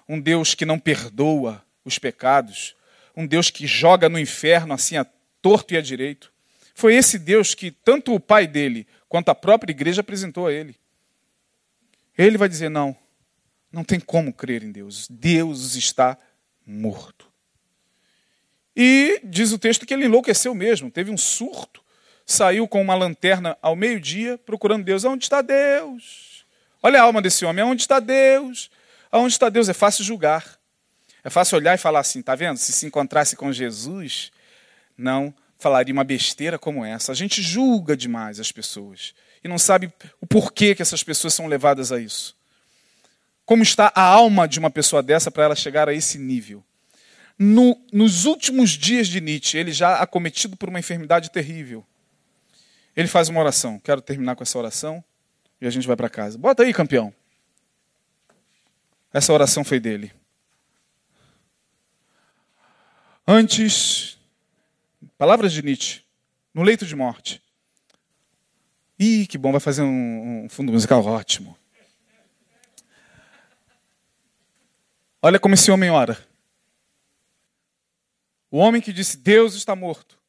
[0.07, 2.75] um Deus que não perdoa os pecados,
[3.15, 5.05] um Deus que joga no inferno assim a
[5.41, 6.31] torto e a direito.
[6.75, 10.75] Foi esse Deus que tanto o pai dele quanto a própria igreja apresentou a ele.
[12.17, 12.95] Ele vai dizer: não,
[13.71, 15.07] não tem como crer em Deus.
[15.09, 16.17] Deus está
[16.65, 17.30] morto.
[18.75, 21.83] E diz o texto que ele enlouqueceu mesmo, teve um surto,
[22.25, 25.03] saiu com uma lanterna ao meio-dia procurando Deus.
[25.03, 26.45] Onde está Deus?
[26.81, 27.63] Olha a alma desse homem.
[27.63, 28.71] Onde está Deus?
[29.11, 29.69] Aonde está Deus?
[29.69, 30.57] É fácil julgar.
[31.23, 32.57] É fácil olhar e falar assim, tá vendo?
[32.57, 34.31] Se se encontrasse com Jesus,
[34.97, 37.11] não falaria uma besteira como essa.
[37.11, 39.13] A gente julga demais as pessoas
[39.43, 42.35] e não sabe o porquê que essas pessoas são levadas a isso.
[43.45, 46.63] Como está a alma de uma pessoa dessa para ela chegar a esse nível?
[47.37, 51.85] No, nos últimos dias de Nietzsche, ele já acometido por uma enfermidade terrível,
[52.95, 53.79] ele faz uma oração.
[53.79, 55.03] Quero terminar com essa oração
[55.59, 56.37] e a gente vai para casa.
[56.37, 57.13] Bota aí, campeão.
[59.13, 60.11] Essa oração foi dele.
[63.27, 64.17] Antes,
[65.17, 66.01] palavras de Nietzsche,
[66.53, 67.41] no leito de morte.
[68.99, 71.57] Ih, que bom, vai fazer um, um fundo musical ótimo.
[75.21, 76.17] Olha como esse homem ora.
[78.51, 80.21] O homem que disse: Deus está morto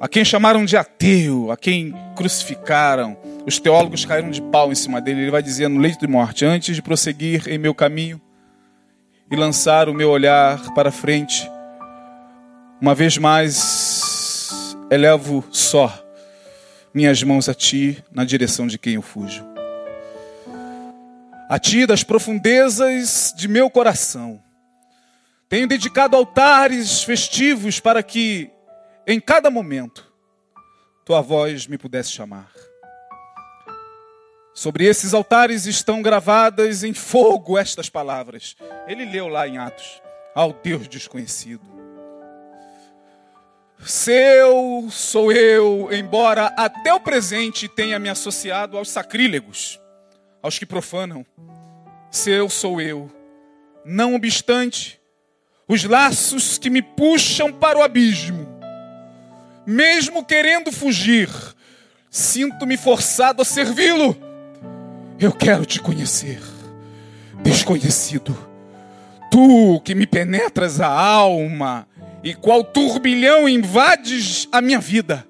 [0.00, 4.98] a quem chamaram de ateu, a quem crucificaram, os teólogos caíram de pau em cima
[4.98, 5.20] dele.
[5.20, 8.18] Ele vai dizer no leito de morte: Antes de prosseguir em meu caminho
[9.30, 11.48] e lançar o meu olhar para frente,
[12.80, 15.92] uma vez mais elevo só
[16.94, 19.44] minhas mãos a ti na direção de quem eu fujo.
[21.46, 24.40] A ti das profundezas de meu coração.
[25.50, 28.48] Tenho dedicado altares festivos para que
[29.04, 30.08] em cada momento,
[31.04, 32.52] tua voz me pudesse chamar.
[34.54, 38.54] Sobre esses altares estão gravadas em fogo estas palavras.
[38.86, 40.00] Ele leu lá em Atos:
[40.36, 41.64] Ao Deus desconhecido.
[43.84, 49.80] Seu sou eu, embora até o presente tenha me associado aos sacrílegos,
[50.40, 51.26] aos que profanam.
[52.08, 53.10] Seu sou eu.
[53.84, 54.99] Não obstante,
[55.70, 58.50] os laços que me puxam para o abismo
[59.70, 61.28] mesmo querendo fugir,
[62.10, 64.16] sinto-me forçado a servi-lo.
[65.18, 66.40] Eu quero te conhecer,
[67.42, 68.36] desconhecido.
[69.30, 71.86] Tu que me penetras a alma
[72.24, 75.24] e qual turbilhão invades a minha vida.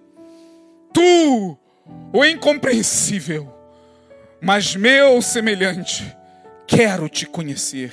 [0.93, 1.59] Tu,
[2.13, 3.53] o incompreensível,
[4.41, 6.17] mas meu semelhante,
[6.67, 7.93] quero te conhecer.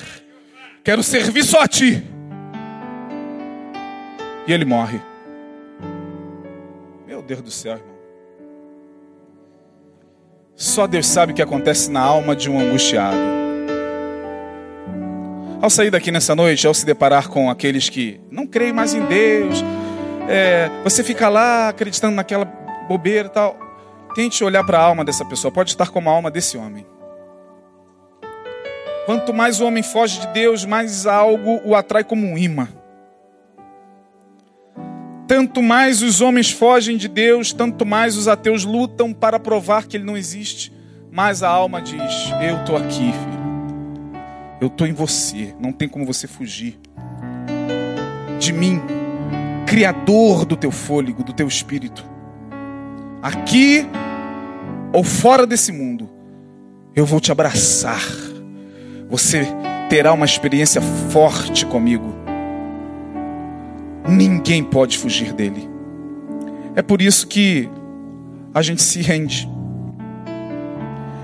[0.82, 2.02] Quero servir só a ti.
[4.48, 5.02] E ele morre.
[7.06, 7.98] Meu Deus do céu, irmão.
[10.56, 13.18] Só Deus sabe o que acontece na alma de um angustiado.
[15.62, 19.06] Ao sair daqui nessa noite, ao se deparar com aqueles que não creem mais em
[19.06, 19.64] Deus,
[20.30, 22.46] é, você fica lá acreditando naquela
[22.88, 23.58] bobeira e tal.
[24.16, 25.52] Tente olhar para a alma dessa pessoa.
[25.52, 26.86] Pode estar como a alma desse homem.
[29.06, 32.68] Quanto mais o homem foge de Deus, mais algo o atrai como um imã.
[35.28, 39.98] Tanto mais os homens fogem de Deus, tanto mais os ateus lutam para provar que
[39.98, 40.72] ele não existe.
[41.12, 43.38] Mas a alma diz: Eu estou aqui, filho.
[44.62, 45.54] Eu estou em você.
[45.60, 46.80] Não tem como você fugir
[48.40, 48.82] de mim,
[49.66, 52.06] Criador do teu fôlego, do teu espírito.
[53.22, 53.86] Aqui
[54.94, 56.10] ou fora desse mundo,
[56.96, 58.02] eu vou te abraçar.
[59.10, 59.46] Você
[59.90, 62.27] terá uma experiência forte comigo
[64.08, 65.70] Ninguém pode fugir dele.
[66.76, 67.70] É por isso que
[68.54, 69.50] a gente se rende.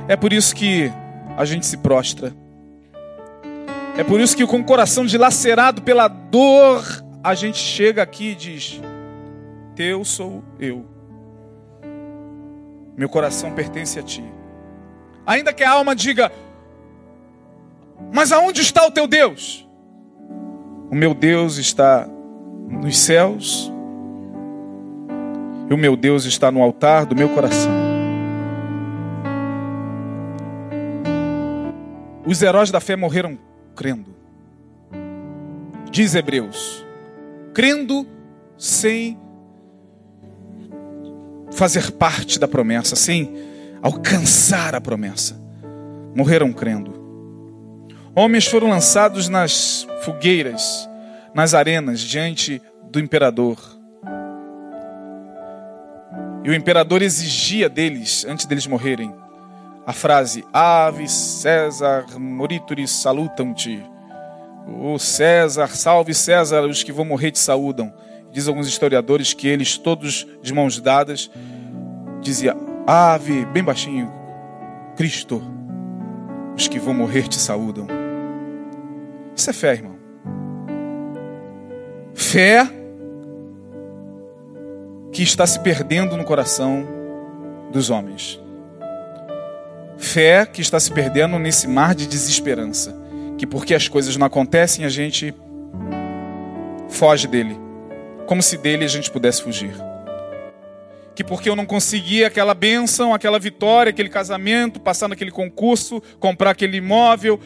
[0.08, 0.92] É por isso que
[1.38, 2.36] a gente se prostra.
[3.98, 6.84] É por isso que com o coração dilacerado pela dor,
[7.24, 8.82] a gente chega aqui e diz:
[9.76, 10.86] Teu sou eu.
[12.98, 14.24] Meu coração pertence a ti.
[15.26, 16.32] Ainda que a alma diga:
[18.12, 19.68] Mas aonde está o teu Deus?
[20.92, 22.08] O meu Deus está
[22.80, 23.72] nos céus,
[25.70, 27.72] e o meu Deus está no altar do meu coração.
[32.26, 33.38] Os heróis da fé morreram
[33.76, 34.14] crendo.
[35.92, 36.86] Diz Hebreus,
[37.54, 38.08] crendo
[38.58, 39.18] sem
[41.52, 43.34] fazer parte da promessa, sem
[43.82, 45.40] alcançar a promessa.
[46.16, 46.94] Morreram crendo.
[48.16, 50.90] Homens foram lançados nas fogueiras
[51.34, 53.58] nas arenas diante do imperador.
[56.44, 59.14] E o imperador exigia deles, antes deles morrerem,
[59.86, 63.84] a frase Ave César morituri salutam-te.
[64.68, 67.94] O César, salve César, os que vão morrer te saúdam.
[68.32, 71.30] Diz alguns historiadores que eles, todos de mãos dadas,
[72.22, 72.56] dizia
[72.88, 74.12] Ave, bem baixinho,
[74.96, 75.42] Cristo,
[76.56, 77.88] os que vão morrer te saúdam.
[79.36, 79.93] Isso é fé, irmão.
[82.14, 82.68] Fé
[85.12, 86.88] que está se perdendo no coração
[87.72, 88.40] dos homens.
[89.98, 92.96] Fé que está se perdendo nesse mar de desesperança.
[93.38, 95.34] Que porque as coisas não acontecem, a gente
[96.90, 97.58] foge dele.
[98.26, 99.74] Como se dele a gente pudesse fugir.
[101.16, 106.52] Que porque eu não consegui aquela bênção, aquela vitória, aquele casamento, passar naquele concurso, comprar
[106.52, 107.40] aquele imóvel,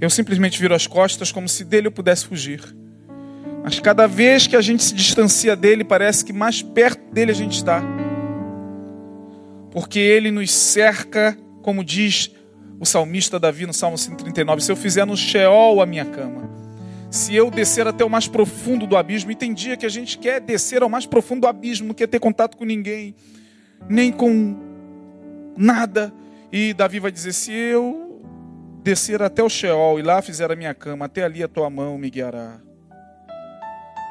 [0.00, 2.60] eu simplesmente viro as costas como se dele eu pudesse fugir.
[3.66, 7.34] Mas cada vez que a gente se distancia dele, parece que mais perto dele a
[7.34, 7.82] gente está.
[9.72, 12.30] Porque ele nos cerca, como diz
[12.78, 16.48] o salmista Davi no Salmo 139: Se eu fizer no Sheol a minha cama,
[17.10, 20.16] se eu descer até o mais profundo do abismo, e tem dia que a gente
[20.16, 23.16] quer descer ao mais profundo do abismo, não quer ter contato com ninguém,
[23.88, 24.54] nem com
[25.56, 26.14] nada.
[26.52, 28.22] E Davi vai dizer: Se eu
[28.84, 31.98] descer até o Sheol e lá fizer a minha cama, até ali a tua mão
[31.98, 32.64] me guiará.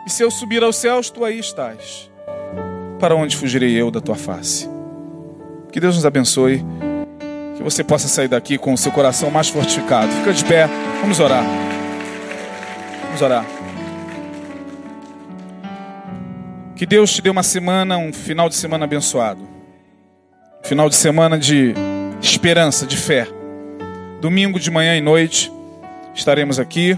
[0.05, 2.11] E se eu subir aos céus, tu aí estás.
[2.99, 4.69] Para onde fugirei eu da tua face?
[5.71, 6.63] Que Deus nos abençoe.
[7.57, 10.11] Que você possa sair daqui com o seu coração mais fortificado.
[10.11, 10.67] Fica de pé.
[11.01, 11.43] Vamos orar.
[13.05, 13.45] Vamos orar.
[16.75, 19.41] Que Deus te dê uma semana, um final de semana abençoado.
[20.63, 21.73] Final de semana de
[22.21, 23.27] esperança, de fé.
[24.21, 25.51] Domingo de manhã e noite
[26.13, 26.97] estaremos aqui.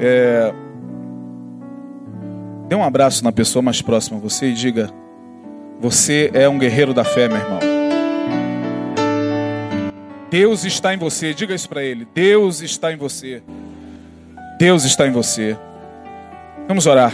[0.00, 0.52] É,
[2.72, 4.88] Dê um abraço na pessoa mais próxima a você e diga:
[5.78, 7.58] Você é um guerreiro da fé, meu irmão.
[10.30, 11.34] Deus está em você.
[11.34, 12.08] Diga isso para ele.
[12.14, 13.42] Deus está em você.
[14.58, 15.54] Deus está em você.
[16.66, 17.12] Vamos orar.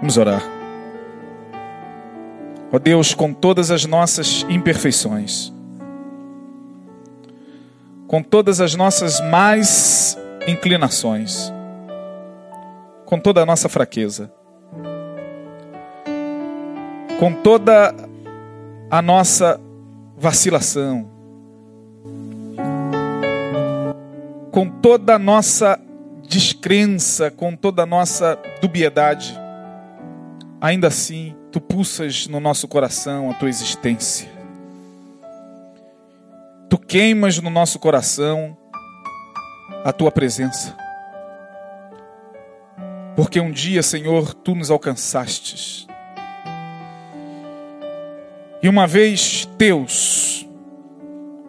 [0.00, 0.42] Vamos orar.
[2.70, 5.55] Ó Deus, com todas as nossas imperfeições,
[8.06, 11.52] com todas as nossas mais inclinações,
[13.04, 14.32] com toda a nossa fraqueza,
[17.18, 17.94] com toda
[18.90, 19.60] a nossa
[20.16, 21.10] vacilação,
[24.50, 25.80] com toda a nossa
[26.28, 29.38] descrença, com toda a nossa dubiedade,
[30.60, 34.35] ainda assim, tu pulsas no nosso coração a tua existência.
[36.88, 38.56] Queimas no nosso coração
[39.84, 40.76] a tua presença.
[43.16, 45.88] Porque um dia, Senhor, tu nos alcançastes.
[48.62, 50.46] E uma vez teus,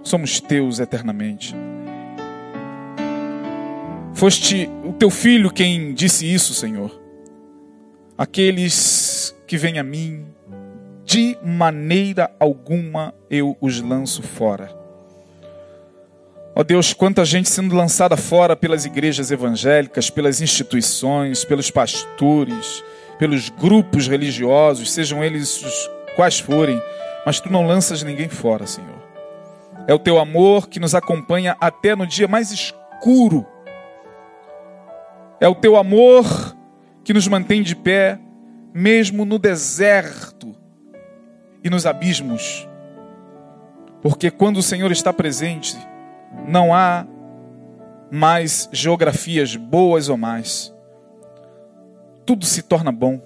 [0.01, 1.55] somos teus eternamente.
[4.15, 6.99] Foste o teu filho quem disse isso, Senhor.
[8.17, 10.25] Aqueles que vêm a mim,
[11.05, 14.86] de maneira alguma eu os lanço fora.
[16.57, 22.83] Ó oh Deus, quanta gente sendo lançada fora pelas igrejas evangélicas, pelas instituições, pelos pastores,
[23.19, 26.81] pelos grupos religiosos, sejam eles os quais forem,
[27.23, 28.97] mas tu não lanças ninguém fora, Senhor.
[29.87, 33.45] É o teu amor que nos acompanha até no dia mais escuro.
[35.39, 36.25] É o teu amor
[37.03, 38.19] que nos mantém de pé,
[38.73, 40.55] mesmo no deserto
[41.63, 42.67] e nos abismos.
[44.01, 45.77] Porque quando o Senhor está presente,
[46.47, 47.05] não há
[48.11, 50.73] mais geografias boas ou mais.
[52.25, 53.21] Tudo se torna bom.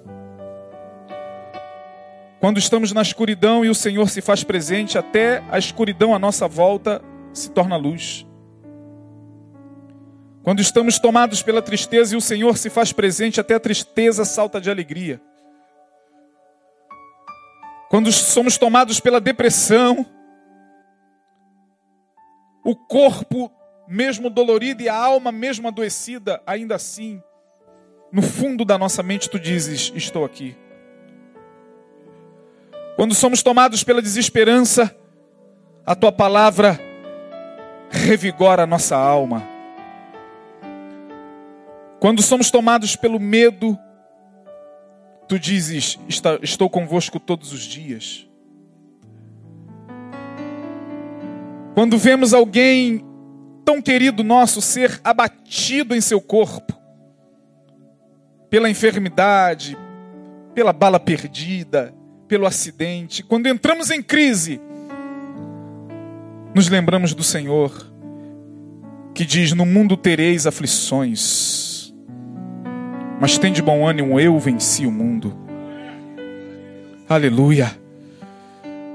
[2.40, 6.48] Quando estamos na escuridão e o Senhor se faz presente, até a escuridão à nossa
[6.48, 7.02] volta
[7.34, 8.26] se torna luz.
[10.44, 14.60] Quando estamos tomados pela tristeza e o Senhor se faz presente, até a tristeza salta
[14.60, 15.22] de alegria.
[17.90, 20.06] Quando somos tomados pela depressão,
[22.64, 23.52] o corpo
[23.88, 27.22] mesmo dolorido e a alma mesmo adoecida, ainda assim,
[28.12, 30.56] no fundo da nossa mente tu dizes: Estou aqui.
[32.96, 34.96] Quando somos tomados pela desesperança,
[35.86, 36.80] a tua palavra
[37.90, 39.48] revigora a nossa alma.
[42.00, 43.78] Quando somos tomados pelo medo,
[45.28, 46.00] tu dizes:
[46.42, 48.28] Estou convosco todos os dias.
[51.74, 53.04] Quando vemos alguém
[53.64, 56.74] tão querido nosso ser abatido em seu corpo,
[58.50, 59.78] pela enfermidade,
[60.54, 61.94] pela bala perdida,
[62.28, 64.60] pelo acidente, quando entramos em crise,
[66.54, 67.90] nos lembramos do Senhor,
[69.14, 71.94] que diz: No mundo tereis aflições,
[73.20, 75.38] mas tem de bom ânimo, eu venci o mundo.
[77.08, 77.81] Aleluia.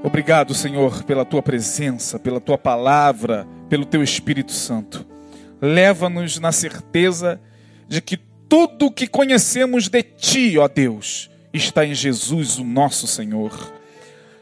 [0.03, 5.05] Obrigado, Senhor, pela tua presença, pela tua palavra, pelo teu Espírito Santo.
[5.61, 7.39] Leva-nos na certeza
[7.87, 8.17] de que
[8.47, 13.73] tudo o que conhecemos de ti, ó Deus, está em Jesus, o nosso Senhor.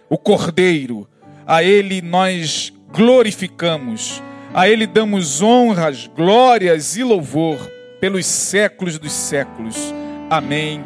[0.09, 1.07] O Cordeiro,
[1.47, 4.21] a ele nós glorificamos,
[4.53, 7.57] a ele damos honras, glórias e louvor
[7.99, 9.93] pelos séculos dos séculos.
[10.29, 10.83] Amém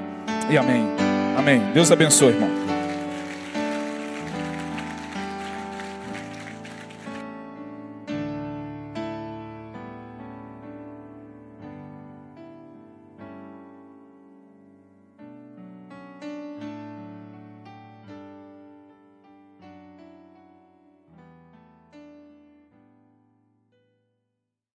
[0.49, 0.85] e amém.
[1.37, 1.61] Amém.
[1.73, 2.68] Deus abençoe, irmão.